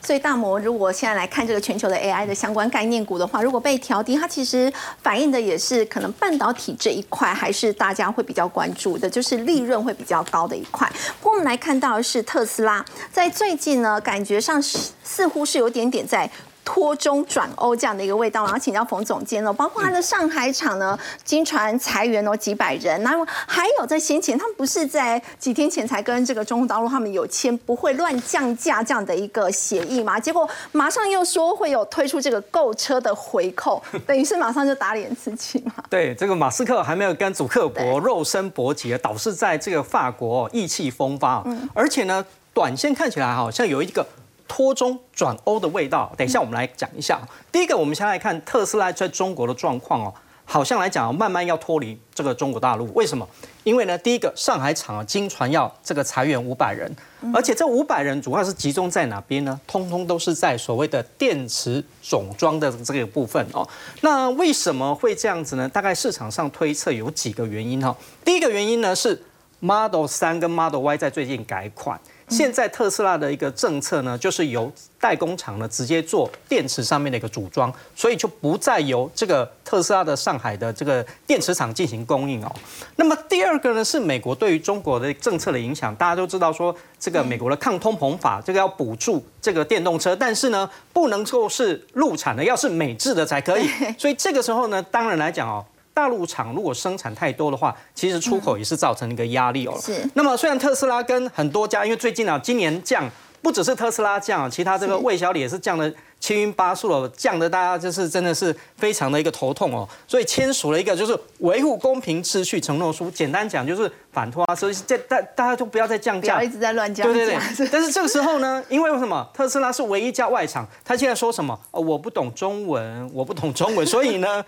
[0.03, 4.73] 所以大摩如果现在来看这个全球的 AI 的相关概念股的话，如果被调低，它其实
[5.03, 10.91] 反映的也是可能半导体这一块还是大家会比较关注的，就是利润会比较高的一块。
[11.23, 16.31] 我们来看到是特斯拉，在最近呢，感觉上似乎是有点点在。
[16.67, 30.19] 脱中转欧这样的一个味道，然后请教冯总监哦，包括他的上海厂呢，经传裁员哦几百人，然后还有在先前，他们不是在几天前才跟这个中国大陆他们有签不会乱降价这样的一个协议嘛？
[30.19, 35.73] 结果马上又说会有推出这个购车的回扣， 等于是马上就打脸自己嘛？
[35.89, 44.05] 对，这个马斯克还没有跟祖克伯肉身搏击，导致在这个法国意气风发，而且呢，短线看起来好像有一个。
[44.49, 47.21] 脱中转欧的味道，等一下我们来讲一下。
[47.51, 52.93] 第一个，我们先来看特斯拉在中国的状况哦，好像来讲慢慢要脱离这个中国大陆。
[52.95, 53.29] 为什么？
[53.65, 56.89] 因为呢，第一个上海厂啊，经传要这个裁员五百人，
[57.35, 59.61] 而且这五百人主要是集中在哪边呢？
[59.67, 63.69] 通通都是在所谓的电池总装的这个部分哦。
[64.03, 65.69] 那为什么会这样子呢？
[65.69, 67.97] 大概市场上推测有几个原因哈。
[68.25, 69.21] 第一个原因呢是
[69.59, 72.01] Model 三跟 Model Y 在最近改款。
[72.29, 82.53] 现在特斯拉的一个政策呢，就是由代工厂呢直接做电池上面的一个组装，所以就不再由这个特斯拉的上海的这个电池厂进行供应哦。
[82.97, 85.95] 那么第二个呢，是美国对于中国的政策的影响。
[85.95, 93.69] 大家都知道说，这个美国的抗通膨法，这个要补助这个电动车，但是呢，不能够是陆产的，要是美制的才可以。
[93.97, 95.65] 所以这个时候呢，当然来讲哦。
[95.97, 99.75] 大陆厂如果生产太多的话，其实出口也是造成一个压力哦。
[99.81, 100.07] 是。
[100.13, 109.89] 那么虽然特斯拉跟很多家，因为最近啊，今年降不只是特斯拉降，其他这个魏小李也是降的七晕八素了，降的大家就是真的是非常的一个头痛哦。
[110.07, 117.15] 所以签署了一个就是维护公平秩序承诺书，简单讲就是反托啊，所以这大大家就不要再降价，不要一直在乱降价。
[117.15, 117.69] 对对对。
[117.73, 121.59] 但是这个时候呢，因为为什么特斯拉是唯一一家外厂，他现在说什么？
[121.71, 124.45] 哦，我不懂中文，我不懂中文，所以呢，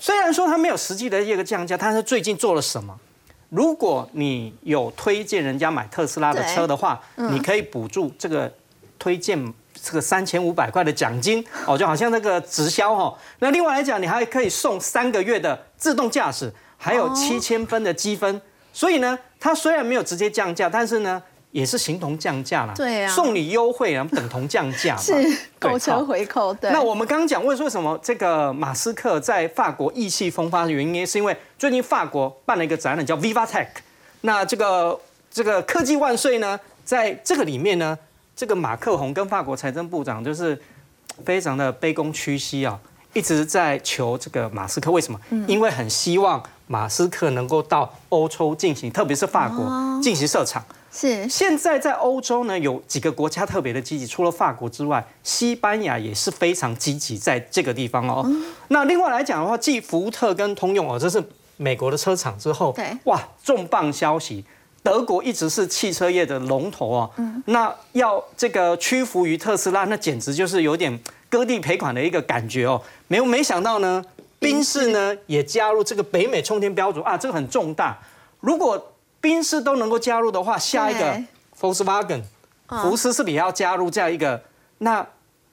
[0.00, 2.98] 虽然说它没有实际的一个降价，但是最近做了什么？
[3.50, 8.52] 如果你有推荐人家买特斯拉的车的话，你可以补助这个
[8.98, 13.16] 推荐这个三千五百块的奖金哦，就好像那个直销哦。
[13.38, 18.40] 那另外来讲，你还可以送三个月的自动驾驶，还有七千分的积分。
[18.72, 21.22] 所以呢，它虽然没有直接降价，但是呢。
[21.58, 25.12] 也是形同降价了，对啊，送你优惠然后等同降价嘛， 是
[25.58, 26.54] 购车回扣。
[26.54, 33.66] 对，那我们刚刚讲为为什么这个马斯克在法国意气风发的原因，是因为最近法国办了一个展览叫 Viva Tech，
[34.20, 34.96] 那这个
[35.32, 37.98] 这个科技万岁呢，在这个里面呢，
[38.36, 40.56] 这个马克宏跟法国财政部长就是
[41.24, 42.78] 非常的卑躬屈膝啊，
[43.14, 45.18] 一直在求这个马斯克，为什么？
[45.48, 50.64] 因为很希望马斯克能够到欧洲进行，特别是法国进行设厂。
[50.90, 58.26] 是，现在在欧洲呢，有几个国家特别的积极，除了法国之外，西班牙也是非常积极在这个地方哦。
[58.68, 61.22] 那另外来讲的话，继福特跟通用哦，这是
[61.58, 64.42] 美国的车厂之后，对，哇，重磅消息，
[64.82, 67.10] 德国一直是汽车业的龙头哦。
[67.16, 72.80] 嗯，那要这个屈服于特斯拉，那简直就是有点割地赔款的一个感觉哦。
[73.08, 74.02] 没有没想到呢，
[74.38, 77.98] 宾士呢也加入这个北美充电标准啊，这个很重大。
[78.40, 81.20] 如果宾士都能够加入的话，下一个
[81.60, 82.22] Volkswagen，
[82.68, 84.40] 福斯是不是也要加入这样一个？
[84.78, 85.04] 那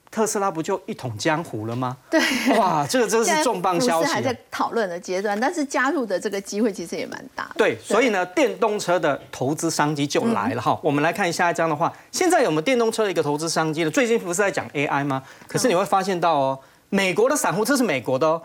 [0.08, 1.96] 特斯拉不就一统江湖了吗？
[2.08, 2.20] 对，
[2.56, 4.12] 哇，这个真的是重磅消息。
[4.12, 7.50] 还在讨论的阶段，但是加入的这个机会其实也蛮大。
[7.56, 10.78] 对，所以呢，电动车的投资商机就来了哈。
[10.80, 13.90] 我们来看下一张的话，现在有没有电动车的一个投资商机呢？
[13.90, 15.22] 最近不是在讲 AI 吗？
[15.48, 18.40] 可是你会发现到哦，美国的散户，这是美国的哦，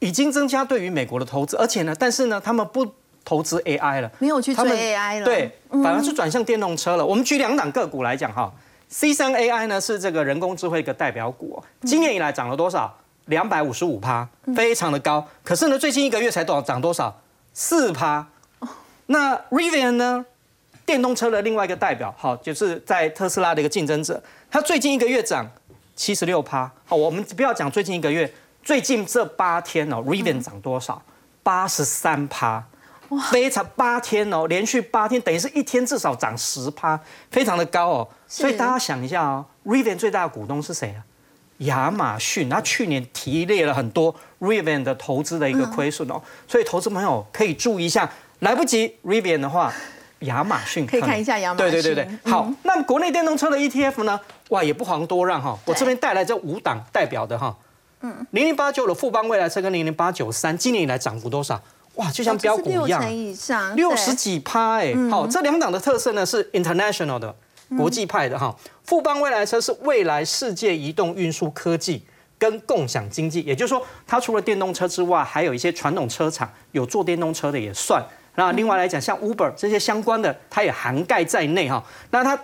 [0.00, 2.94] 已经增加对于美国的投资，而且呢，但是呢，他们不。
[3.22, 7.04] 投资 AI 了，没有去追 AI 了，对，反而是转向电动车了。
[7.04, 8.50] 我们举两档个股来讲哈
[8.88, 12.96] ，C 三 AI 呢是这个人工智慧一个代表股，今年以来涨了多少？
[13.26, 15.24] 两百五十五趴，非常的高。
[15.44, 17.20] 可是呢，最近一个月才多涨多少？
[17.52, 18.26] 四趴。
[19.06, 20.24] 那 Rivian 呢？
[20.86, 25.46] 电动车的另外一个代表，好，就是在特斯拉的一个竞争者，它最近一个月涨
[25.94, 26.68] 七十六趴。
[26.86, 31.02] 好，我们不要讲最近一个月，最近这八天哦，Rivian 涨多少？
[31.42, 32.64] 八十三趴。
[33.28, 38.08] 非常八天哦，连续八天，等于是一天至少涨十趴，非常的高哦。
[38.28, 41.02] 所以大家想一下哦，Rivian 最大的股东是谁啊？
[41.58, 46.22] 亚马逊，他去年提列了很多 Rivian 的投资的一个亏损哦。
[46.46, 49.72] 所以投资朋友可以注意一下，来不及 Rivian 的话，
[50.20, 51.68] 亚马逊可以看一下亚马逊。
[51.68, 52.48] 对对对对，好。
[52.62, 54.20] 那国内电动车的 ETF 呢？
[54.50, 55.58] 哇，也不遑多让哈。
[55.64, 57.56] 我这边带来这五档代表的哈，
[58.02, 61.60] 嗯，零零八九的富邦未来车跟零零八九三，今年以来涨幅多少？
[61.96, 63.04] 哇，就像标股一样，
[63.76, 64.94] 六十几趴哎。
[65.10, 67.34] 好，这两档的特色呢是 international 的
[67.76, 68.56] 国际派的哈。
[68.84, 72.02] 富邦未来车是未来世界移动运输科技
[72.38, 78.02] 跟共享经济，也就是说，它除了电动车之外，还有一些传统车厂有做电动车的也算。
[78.36, 81.84] 那另外来讲，像 Uber 这些相关的，它也涵盖在内哈。
[82.10, 82.38] 那它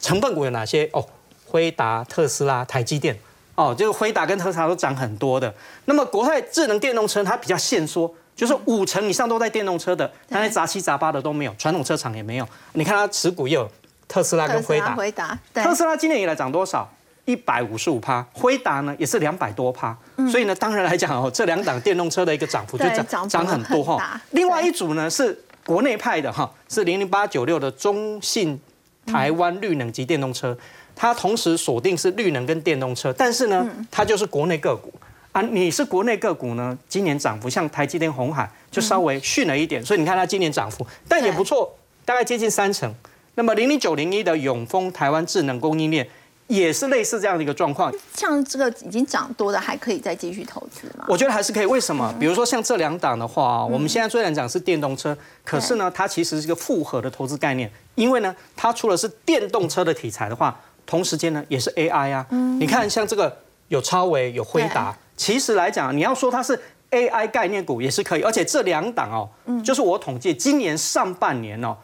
[0.00, 0.88] 成分股有哪些？
[0.92, 1.06] 哦，
[1.46, 3.16] 辉达、特斯拉、台积电。
[3.56, 5.52] 哦，这个辉达跟特斯拉都涨很多的。
[5.86, 8.14] 那么国泰智能电动车它比较限缩。
[8.36, 12.46] 就是五成以上都在电动车的，但是杂七杂八的都没有，传统车厂也没有。
[12.74, 13.66] 你看它持股也有
[14.06, 16.86] 特斯拉跟辉达，辉达，特斯拉今年以来涨多少？
[17.24, 19.96] 一百五十五趴，辉达呢也是两百多趴。
[20.30, 24.20] 所以呢，当然来讲哦，这两档电动车的一个涨幅就涨涨很多哈。
[24.32, 28.60] 另外一组呢是国内派的哈，是零零八九六的中信
[29.06, 30.54] 台湾绿能级电动车，
[30.96, 34.92] 它同时锁定是绿能跟电动车，但是呢，它就是国内个股。
[35.32, 36.76] 啊，你是国内个股呢？
[36.88, 42.90] 今年涨幅像台积电、红海就稍微逊了一点，所以你看它今年涨幅，但也不错，大概接近三成。
[43.34, 46.08] 那么零零九零一的永丰台湾智能供应链
[46.46, 47.92] 也是类似这样的一个状况。
[48.14, 51.04] 像这个已经涨多的，还可以再继续投资吗？
[51.06, 51.66] 我觉得还是可以。
[51.66, 52.14] 为什么？
[52.18, 62.26] 比如说像这两档的话，我们现在虽然讲是电动车，可是呢，它其实是一个复合的投资概念，因为呢，它除了是电动车的题材的话，同时间呢也是 AI 啊。
[62.58, 63.36] 你看像这个
[63.68, 64.96] 有超维、有辉达。
[65.16, 66.58] 其实来讲，你要说它是
[66.90, 69.28] AI 概念股也是可以，而且这两档哦，
[69.62, 71.74] 就是我统计今年上半年哦，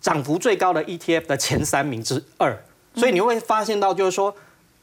[0.00, 2.58] 涨幅最高的 ETF 的前三名之二，
[2.94, 4.34] 所以你会发现到就是说，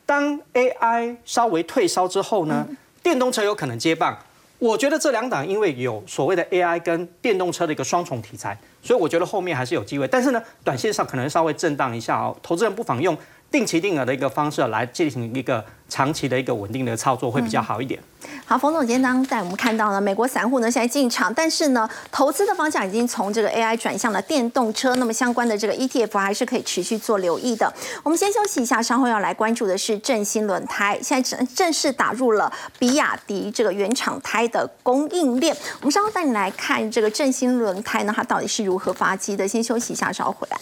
[0.05, 2.67] 当 AI 稍微退烧之后呢，
[3.01, 4.17] 电动车有可能接棒。
[4.59, 10.07] 我觉得这两档因为有所谓的 AI 跟电动车的一个双重题材，所以我觉得后面还是有机会。
[10.07, 13.15] 但是呢，短线上可能稍微震荡一下哦，投资人不妨用
[13.51, 17.99] 定期定额的一个方式来进行一个长期的一个稳定的操作，会比较好一点。
[18.45, 27.71] 好，冯总今天当带我们看到了美国散户呢现在进场，但是呢投资的方向已经从这个 AI 转向了电动车，那么相关的这个 ETF 还是可以持续做留意的。
[28.03, 35.55] 我们先休息一下，稍后要来关注的是振兴轮胎，现在正正式打入了比亚迪这个原厂胎的供应链。
[35.81, 39.47] 我们稍后带你来看这个振兴轮胎呢，它到底是如何发迹的。
[39.47, 40.57] 先休息一下，稍后回来。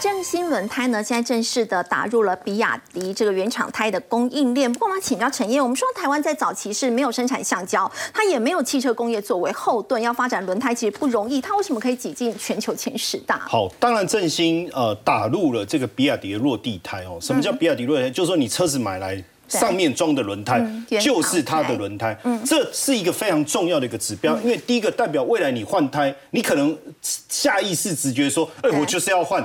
[0.00, 4.72] 好，正新轮胎呢，现在正式的打入了比亚迪这个原厂胎的供应链。
[4.72, 11.38] 不过，我们请教陈燕，我们说台湾在早期是没有生产橡胶，它也没有汽车工业作为后盾，要发展轮胎其实不容易。
[11.38, 13.38] 它为什么可以挤进全球前十大？
[13.40, 17.18] 好，当然振兴呃打入了这个比亚迪的落地胎哦。
[17.20, 18.10] 什么叫比亚迪落地胎？
[18.10, 19.22] 就是说你车子买来。
[19.50, 20.64] 上面装的轮胎
[21.02, 29.44] 就是它的轮胎，这是一个非常重要的一个指标，因为第一个代表未来你换胎，你可能下意识直觉说，哎，我就是要换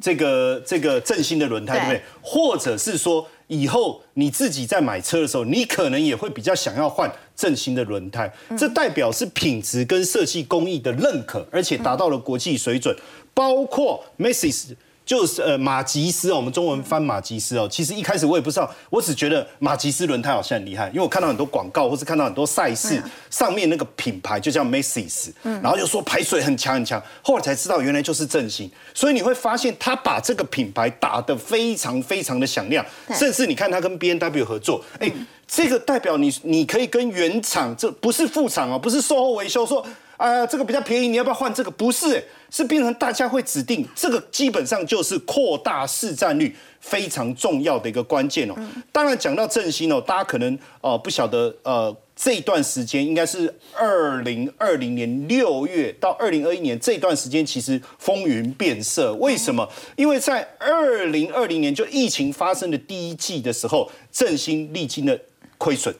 [0.00, 2.02] 这个这个正新的轮胎，对不对？
[2.22, 12.96] 或者是说以后你自己在买车的时候，你可能也会比较想要换正新的轮胎，这代表是品质跟设计工艺的认可，而且达到了国际水准，
[13.34, 14.74] 包括 Macy's。
[15.08, 17.66] 就是呃马吉斯哦，我们中文翻马吉斯哦。
[17.66, 28.70] 其实一开始我也不知道，我只觉得马吉斯轮胎好像很厉害，因为我看到很多广告，或是看到很多赛事上面那个品牌就叫 Macy's，然后就说排水很强很强，后来才知道原来就是正兴。
[28.92, 32.84] 所以你会发现他把这个品牌打得非常非常的响亮，
[33.14, 35.10] 甚至你看他跟 B N W 合作，哎，
[35.46, 39.82] 这个代表你你可以跟原厂，这不是副厂哦，不是售后维修说。
[40.18, 41.70] 啊，这个比较便宜，你要不要换这个？
[41.70, 48.54] 不是，是变成大家会指定这个，基本上就是扩大市占率非常重要的一个关键哦。
[48.90, 59.14] 当然讲到振兴哦，大家可能呃不晓得呃这段时间应该是二零二零年六月到二零二一年这段时间其实风云变色。
[59.20, 59.68] 为什么？
[59.94, 65.16] 因为在二零二零年就疫情发生的第一季的时候，振兴历经了
[65.58, 65.94] 亏损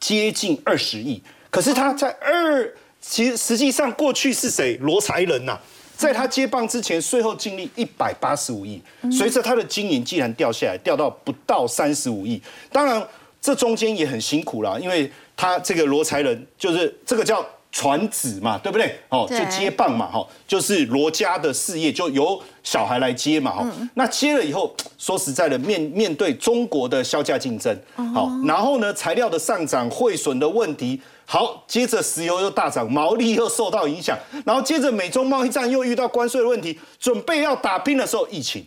[0.00, 2.74] 接近二十亿，可是他在二。
[3.02, 4.76] 其实实际上过去是谁？
[4.80, 5.58] 罗才人呐，
[5.96, 8.80] 在他接棒之前，税后净利一百八十五亿，
[9.10, 12.40] 随着他的经营既然掉下来，掉到不到三十五亿。
[12.70, 13.04] 当然，
[13.40, 18.96] 这中间也很辛苦啦，因为他这个罗才人就是这个叫传子嘛，对不对？
[19.08, 23.66] 哦，就接棒嘛，哈，就是罗家的事业就由小孩来接嘛，哈。
[23.94, 27.76] 那接了以后，说实在的，面面对中国的销价竞争，
[28.14, 31.00] 好，然后呢，材料的上涨、汇损的问题。
[31.32, 34.14] 好，接着石油又大涨，毛利又受到影响，
[34.44, 38.66] 然后接着美中贸易战又遇到关税的问题，准备要打拼的时候，疫情，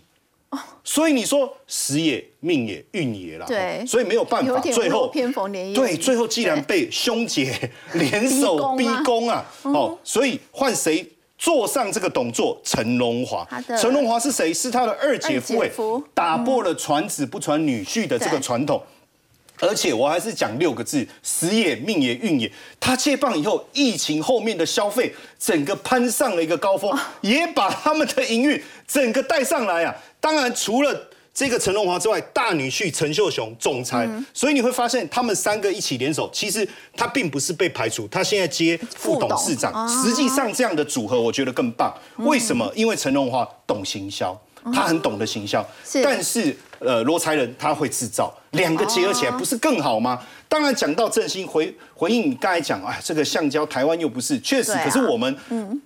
[0.84, 11.08] 所以你说时也命也运也了，对，所以没有办法，最后偏逢连夜，对，最后既然被兄姐 联手逼宫啊，哦，所以换谁
[11.38, 12.60] 坐上这个董座？
[12.64, 13.48] 陈荣华，
[13.80, 14.52] 陈荣华是谁？
[14.52, 15.70] 是他的二姐夫，哎
[16.16, 18.82] 打破了传子不传女婿的这个传统。
[19.60, 22.52] 而且我还是讲六个字：时也命也运也。
[22.80, 29.96] 他接棒以后，疫情后面的消费整个攀上了一个高峰，也把他们的营运整个带上来啊。
[30.20, 39.88] 当然，除了这个陈荣华之外，大女婿陈秀雄总裁，所以你会发现他们三个一起联手，其实他并不是被排除，他现在接副董事长。
[39.88, 41.94] 实际上这样的组合，我觉得更棒。
[42.18, 42.72] 为什么？
[42.76, 44.40] 因为陈荣华懂行销。
[44.74, 45.64] 他很懂得行销，
[46.04, 50.22] 但是呃，罗才人他会制造，两个结合起来不是更好吗？
[50.48, 55.36] 当然讲到振兴回回应你刚才讲，哎，这个橡胶台湾又不是，确实，可是我们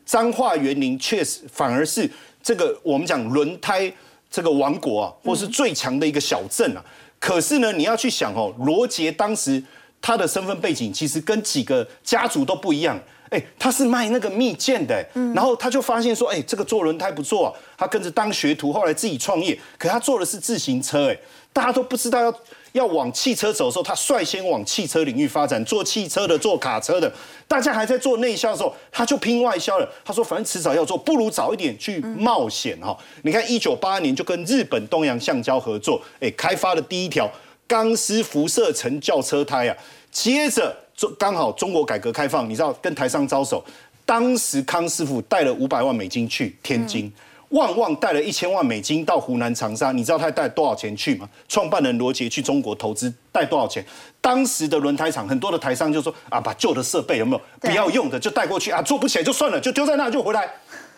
[0.05, 2.09] 彰化园林确实反而是
[2.43, 3.91] 这个我们讲轮胎
[4.29, 6.83] 这个王国啊，或是最强的一个小镇啊。
[7.19, 9.63] 可是呢，你要去想哦，罗杰当时
[10.01, 12.99] 他的身份背景其实跟几个家族都不一样。
[13.29, 15.05] 哎，他是卖那个蜜饯的，
[15.35, 21.17] 然后他就发现说，哎，这个做轮胎不错啊，他跟着当学徒，后来自己创业，可他做的是自行车，哎，
[21.53, 22.33] 大家都不知道要
[22.71, 27.11] 要往汽车走的时候，他率先往汽车领域发展，做汽车的，做卡车的，
[27.47, 29.87] 大家还在做内销的时候，他就拼外销了。
[30.03, 32.97] 他说，反正迟早要做，不如早一点去冒险哈。
[33.21, 37.29] 你看，一九八二年就跟日本东洋橡胶合作，哎，开发了第一条
[37.67, 39.77] 钢丝辐射层轿车胎啊，
[40.11, 40.75] 接着。
[40.99, 43.63] 中刚好中国改革开放，你知道跟台商招手，
[44.05, 47.09] 当时康师傅带了五百万美金去天津，
[47.51, 51.29] 旺旺带了一千万美金到湖南长沙，你知道他带多少钱去吗？
[51.47, 53.81] 创办人罗杰去中国投资带多少钱？
[54.19, 60.51] 当时的轮胎厂很多的台商就说啊，把旧的设备有没有不要用的就带过去啊，做不起来就算了，就丢在那就回来。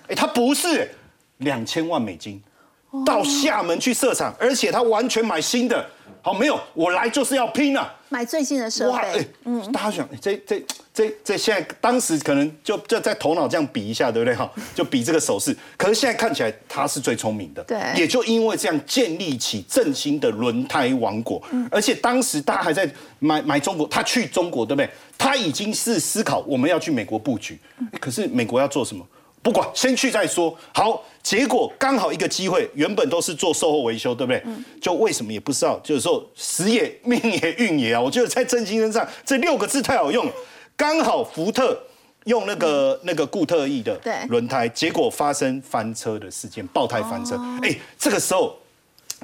[0.08, 0.90] 哎，他不是
[1.38, 2.42] 两千万美金。
[3.06, 5.86] 到厦门去设厂，而且他完全买新的。
[6.24, 7.92] 好，没有，我来就是要拼啊！
[8.10, 9.28] 买最新的设备。
[9.46, 10.64] 嗯，大家想，这这
[10.94, 14.36] 这这现在当时可能就就在头脑这样比一下，对不对？
[14.36, 15.56] 哈，就比这个手势。
[15.78, 17.64] 可是现在看起来他是最聪明的。
[17.64, 17.80] 对。
[17.96, 21.42] 也就因为这样建立起振兴的轮胎王国。
[21.52, 21.68] 嗯。
[21.72, 22.88] 而且当时大家还在
[23.18, 24.88] 买买中国，他去中国，对不对？
[25.18, 27.60] 他已经是思考我们要去美国布局。
[28.00, 29.04] 可是美国要做什么？
[29.42, 30.56] 不管，先去再说。
[30.72, 34.44] 好，结果刚好一个机会，原本都是做售后维修，对不对？
[34.82, 38.02] 就为什么也不知道，就是说时也命也运也啊。
[38.02, 40.34] 我觉得在郑兴身上这六个字太好用了。
[40.76, 41.80] 刚好福特
[42.26, 44.00] 用那个那个固特异的
[44.30, 47.40] 轮胎，结果发生翻车的事件，爆胎翻车。
[47.62, 48.58] 哎，这个时候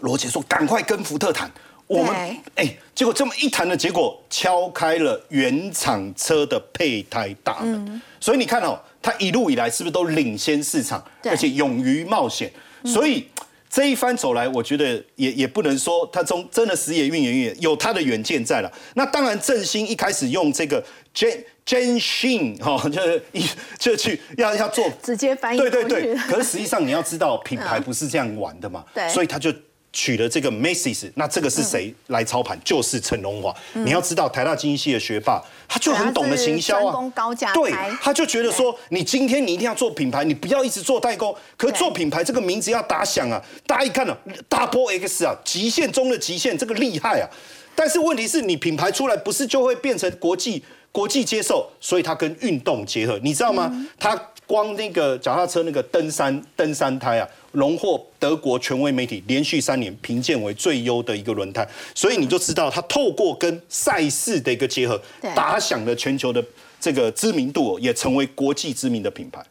[0.02, 1.52] 罗杰说：“赶快跟福特谈。”
[1.88, 2.14] 我们
[2.56, 8.02] 哎，结果这么一谈的结果，敲开了原厂车的配胎大门。
[8.20, 8.80] 所以你看哦。
[9.08, 12.52] 他一路以来是不是都领先市场，而且勇于冒险？
[12.84, 13.26] 所以
[13.70, 18.70] 这一番走来，我觉得也也不能说他从真的时也运也运，有他的远见在了。
[18.96, 20.84] 那当然，振兴一开始用这个
[21.16, 23.46] Jen Jen Shin 哈， 就是一
[23.80, 26.14] 就去要要做直接翻译对对对。
[26.16, 28.84] 可是实际上你要知道，品牌不是这样玩的嘛。
[28.94, 29.54] 对，所以他就。
[29.98, 32.56] 取了这个 Macy's，那这个是谁来操盘？
[32.64, 33.52] 就是陈荣华。
[33.74, 37.12] 你要知道，台大经济系的学霸，他就很懂得行销啊。
[37.52, 41.36] 对，他就觉得说，你今天你一定要做品牌，你不要一直做代工。
[41.58, 44.16] 可是做品牌这个名字要打响啊，大家一看呢
[44.48, 47.28] ，Double X 啊，极限中的极限，这个厉害啊。
[47.74, 51.68] 但是问题是你品牌出来，不是就会变成国际国际接受？
[51.82, 53.72] 所以它跟运动结合，你知道吗？
[53.98, 54.16] 它
[54.48, 57.28] 光那个脚踏车那个登山登山胎啊。
[57.54, 65.02] 荣获德国权威媒体连续三年评鉴为最优的一个轮胎，所以你就知道它透过跟赛事的一个结合，
[65.34, 66.44] 打响了全球的
[66.80, 69.44] 这个知名度，也成为国际知名的品牌。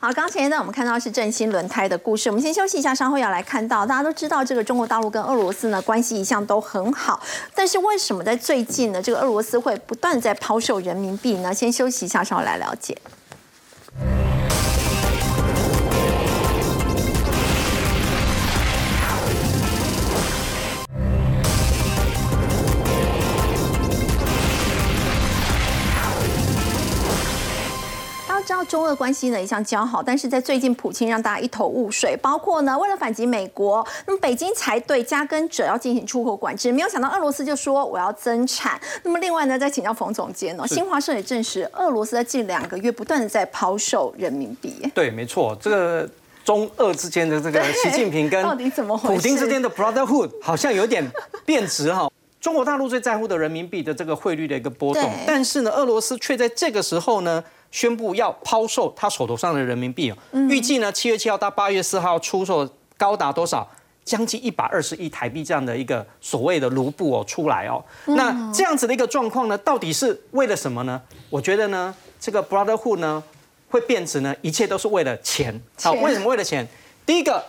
[0.00, 3.84] 好，刚才呢我们看到是振兴轮胎的故事，我们先休息一下，稍后要来看到。
[3.84, 7.20] 大家都知道这个中国大陆跟俄罗斯呢关系一向都很好，
[7.54, 11.52] 但是为什么在最近呢这个俄罗斯会不断在抛售人民币呢？
[11.52, 12.96] 先休息一下，稍后来了解。
[14.00, 14.33] 知
[28.64, 38.80] 道中俄关系呢一向交好，但是在最近普京让大家一头雾水，包括呢为了反击美国，那么北京才对加根者要进行出口管制，没有想到俄罗斯就说我要增产。
[39.02, 44.74] 那么另外呢，再请教冯总监哦，新华社也证实，俄罗斯在近两个月不断的在抛售人民币。
[44.94, 46.08] 对，没错，这个
[46.42, 48.42] 中俄之间的这个习近平跟
[49.02, 51.04] 普京之间的 brotherhood 好像有点
[51.44, 52.10] 变质哈。
[52.40, 57.44] 中国大陆最在乎的人民币的这个汇率的一个波动，但是呢，俄罗斯却在这个时候呢。
[57.74, 60.16] 宣布要抛售他手头上的人民币哦，
[60.48, 63.68] 预计呢七月七号到八月四号出售高达多少？
[64.04, 67.82] 将近一百二十亿台币这样的一个所谓的卢布哦出来哦。
[68.04, 71.02] 那这样子的一个状况呢，到底是为了什么呢？
[71.28, 73.20] 我觉得呢，这个 Brotherhood 呢
[73.68, 75.60] 会变质呢，一切都是为了钱。
[75.82, 76.68] 好，为什么为了钱？
[77.04, 77.44] 第一个，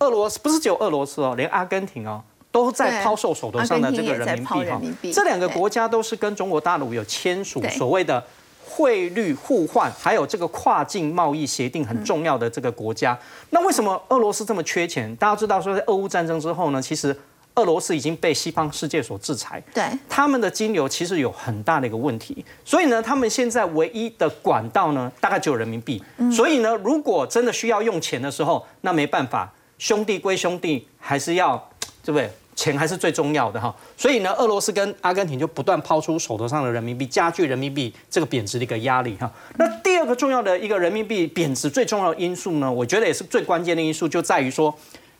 [0.00, 4.80] 俄罗斯不是只有俄罗斯哦，连阿根廷哦都在抛售手头上的这个人民币哈。
[5.12, 8.24] 这两个国家都是跟中国大陆有签署所谓的。
[8.70, 13.18] 汇率互换，还有这个跨境贸易协定很重要的这个国家，
[13.50, 15.14] 那为什么俄罗斯这么缺钱？
[15.16, 17.14] 大家知道说，在俄乌战争之后呢，其实
[17.56, 26.02] 俄罗斯已经被西方世界所制裁，对他们的金流其实有很大的一个问题，所以呢，他们现在唯一的管道呢，大概只有人民币。
[26.32, 31.68] 所以呢，如果真的需要用钱的时候，那没办法，兄弟归兄弟，还是要
[32.04, 32.30] 对不对？
[32.60, 39.32] 钱还是最重要的哈，所以呢，俄罗斯跟阿根廷就不断抛出手头上的人民币，加剧人民币这个贬值的一个压力哈。
[39.56, 44.74] 那第二个重要的一个人民币贬值最重要的因素呢，我觉得也是最关键的因素，就在于说，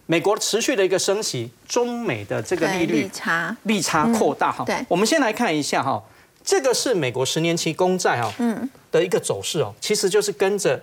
[0.05, 4.63] 美国持续的一个升息，中美的这个利率差利差扩大哈。
[4.67, 6.03] 对，我们先来看一下哈，
[6.45, 10.79] 这个是美国十年期公债哈，嗯，的一个走势哦，其实就是跟着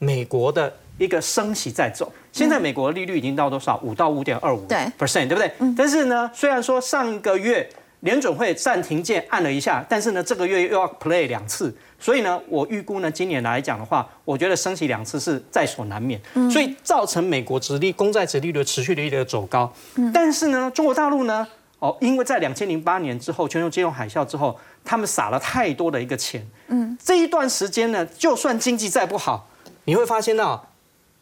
[0.00, 0.74] 美国的。
[1.00, 3.80] 一个升息在走，现在美国利率已经到多少？
[3.82, 5.50] 五到五点二五 percent，对不对？
[5.74, 7.66] 但是呢，虽然说上个月
[8.00, 16.20] 联准会暂停键按了一下，但是呢，这个月又要 play 两次，所以呢，我预估呢，今年来讲的话，我觉得升息两次是在所难免，
[16.50, 19.72] 所以造成美国殖利公债殖利率持续的一个走高。
[20.12, 21.48] 但是呢，中国大陆呢，
[21.78, 29.48] 哦，因为在两千零八年之后，全球金融海啸之后，他们撒了太多的一个钱，嗯，这一段时间呢，就算经济再不好，
[29.86, 30.66] 你会发现到。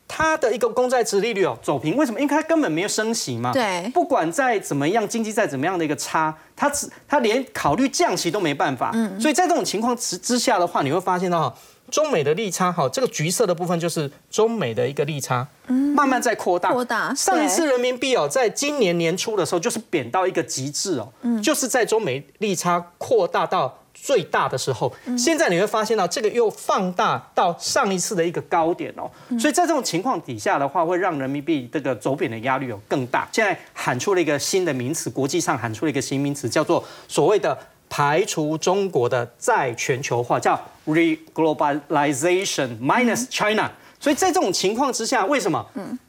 [0.08, 2.18] 它的一个公债值利率哦走平，为什么？
[2.18, 3.52] 因为它根本没有升息嘛。
[3.52, 3.88] 对。
[3.92, 8.90] 不管再怎么样，经济再怎么样的一个差，它只它连考虑降息都没办法。
[8.94, 9.20] 嗯。
[9.20, 11.54] 所以在这种情况之之下的话，你会发现到
[11.90, 16.72] 中美的利差哈，这个橘色的部分就是中美的一个利差，慢慢在扩大。
[16.72, 21.12] 扩大上一次人民币哦，在今年年初的时候就是贬到一个极致哦，
[21.42, 24.92] 就是在中美利差扩大到最大的时候。
[25.16, 33.26] 现在你会发现到这个又放大到上一次的一个高点哦，所以在这种情况底下的话，会让人民币这个走贬的压力有更大。
[33.32, 37.56] 现在喊出了一个新的名词，国际上喊出了一个新名词，叫做所谓的。
[37.88, 43.70] 排除中国的再全球化，叫 reglobalization minus China。
[44.00, 45.64] 所以在这种情况之下，为什么？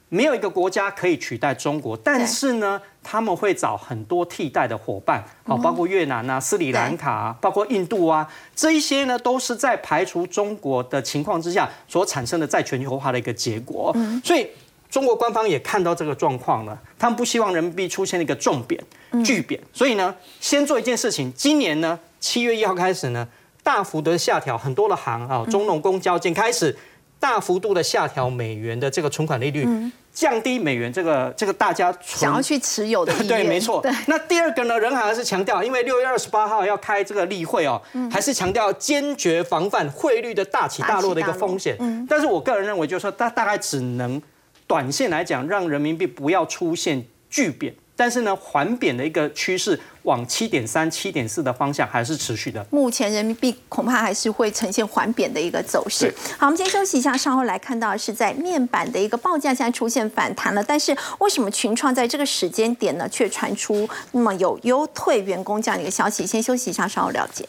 [0.09, 13.95] 没有一个国家可以取代中国，但是呢，他们会找很多替代的伙伴，好，包括越南啊、斯里兰卡啊，包括印度啊，这一些呢，都是在排除中国的情况之下所产生的再全球化的一个结果。
[14.23, 14.47] 所以。
[14.89, 18.83] 中国官方也看到这个状况了，他们不希望人民币出现一个重贬、
[19.23, 21.31] 巨贬，所以呢，先做一件事情。
[21.33, 23.27] 今年呢，七月一号开始呢，
[23.63, 26.75] 大幅的下调很多的行啊，中农公交建开始
[27.19, 29.67] 大幅度的下调美元的这个存款利率，
[30.13, 33.85] 降低美元这个这个大家存想要去持有的 对，没错。
[34.07, 37.81] 那第二个呢，人还是强调，因为六月二十八号要开这个例会哦，
[38.11, 41.77] 还是强调坚决防范汇率的大起大落的一个风险。
[42.07, 44.21] 但是我个人认为，就是说，它大概只能
[44.65, 52.65] 短线来讲，让人民币不要出现巨贬，但是呢，缓贬的一个趋势往七点三、七点四的方向还是持续的。
[52.69, 56.09] 目前人民币恐怕还是会呈现缓贬的一个走势。
[56.37, 66.25] 好，我们先休息一下，稍后来看到是在面板的一个报价现在出现反弹了，但是为什么群创在这个时间点呢，却传出那么有优退员工这样的一个消息？
[66.25, 67.45] 先休息一下，稍后了解。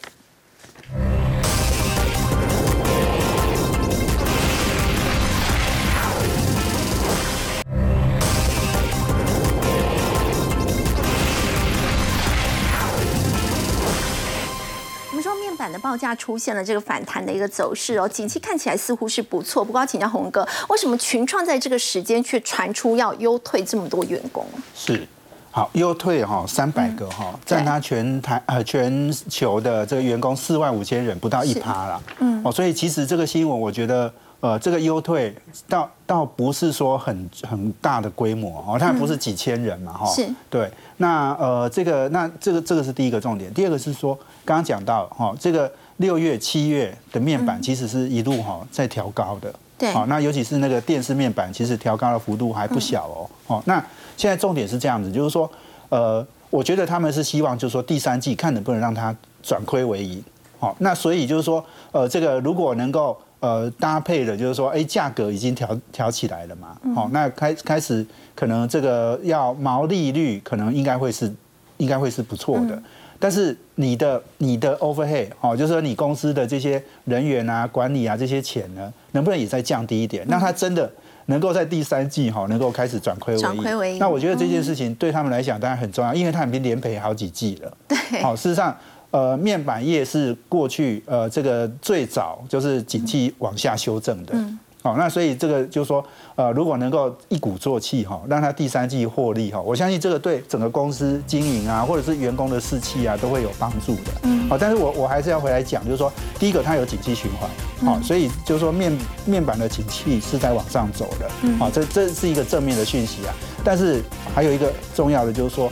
[15.81, 19.65] 报价出现了这个反弹的一个走势哦，景气看起来似乎是不错。
[19.65, 24.45] 不过要请教红哥，为什么群创在这个时间却传出要优退这么多员工？
[24.73, 25.07] 是。
[25.53, 32.01] 好，优退哈三百个哈，占他全台呃全球的这个员工四万五千人，不到一趴啦。
[32.19, 34.09] 嗯，哦，所以其实这个新闻，我觉得
[34.41, 35.33] 呃这个优退
[35.69, 40.05] 倒倒不是说很很大的规模哦，它不是几千人嘛哈。
[40.13, 40.27] 是。
[40.49, 44.13] 对，那呃这个那这个这个是第一个重点，第二个是说
[44.43, 49.53] 刚刚讲到哈，这个六月七月的面板其实是一路哈在调高的。
[49.77, 53.29] 对好，那尤其是那个电视面板，其实调高的幅度还不小哦。
[53.47, 53.83] 哦，那
[54.15, 55.49] 现在重点是这样子，就是说，
[55.89, 60.23] 呃，我觉得他们是希望，就是说第三季看能不能让它转亏为盈。
[60.59, 66.77] 好，那所以就是说，呃，这个如果能够呃搭配的，就是说，哎，价格已经调调起来了嘛。
[66.95, 71.31] 好，那开开始可能这个要毛利率可能应该会是
[71.77, 72.81] 应该会是不错的。
[73.19, 80.91] 但是你的你的 overhead 哦，就是说你公司的这些人员啊、管理啊这些钱呢，能不能也再降低一点，那它真的
[81.25, 83.99] 能够在第三季哈能够开始转亏为盈？
[83.99, 87.77] 那我觉得这件事情对他们来讲当然很重要，因为他已经连赔好几季了。
[87.87, 88.77] 对，好，事实上。
[89.11, 96.03] 呃，面板业是过去呃这个最早就是景气往下修正的，嗯好，那所以这个就是说，
[96.33, 104.11] 呃，如果能够一鼓作气哈，让它第三季获利哈，我相信这个对整个公司经营啊，或者是员工的士气啊，都会有帮助的。
[104.23, 107.47] 嗯，好，但是我我还是要回来讲，就是说，第一个它有景气循环，
[107.85, 113.35] 好，所以就是说面面板的景气是在往上走的，好，这这是一个正面的讯息啊。
[113.63, 114.01] 但是
[114.33, 115.71] 还有一个重要的就是说，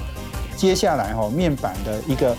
[0.55, 2.37] 接下来哈面板的一个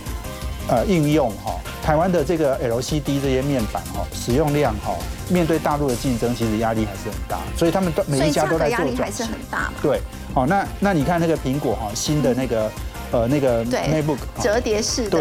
[0.70, 4.94] 呃应用哈，台湾的这个 LCD 这些面板哈，使用量哈，
[5.28, 9.24] 面对大陆的竞争，其实压力还是很大，所以他们都每一家都在压力还是。
[9.24, 9.72] 很大嘛。
[9.82, 10.00] 对，
[10.32, 12.70] 好，那那你看那个苹果哈，新的那个
[13.10, 15.18] 呃那个对 MacBook，折叠式的对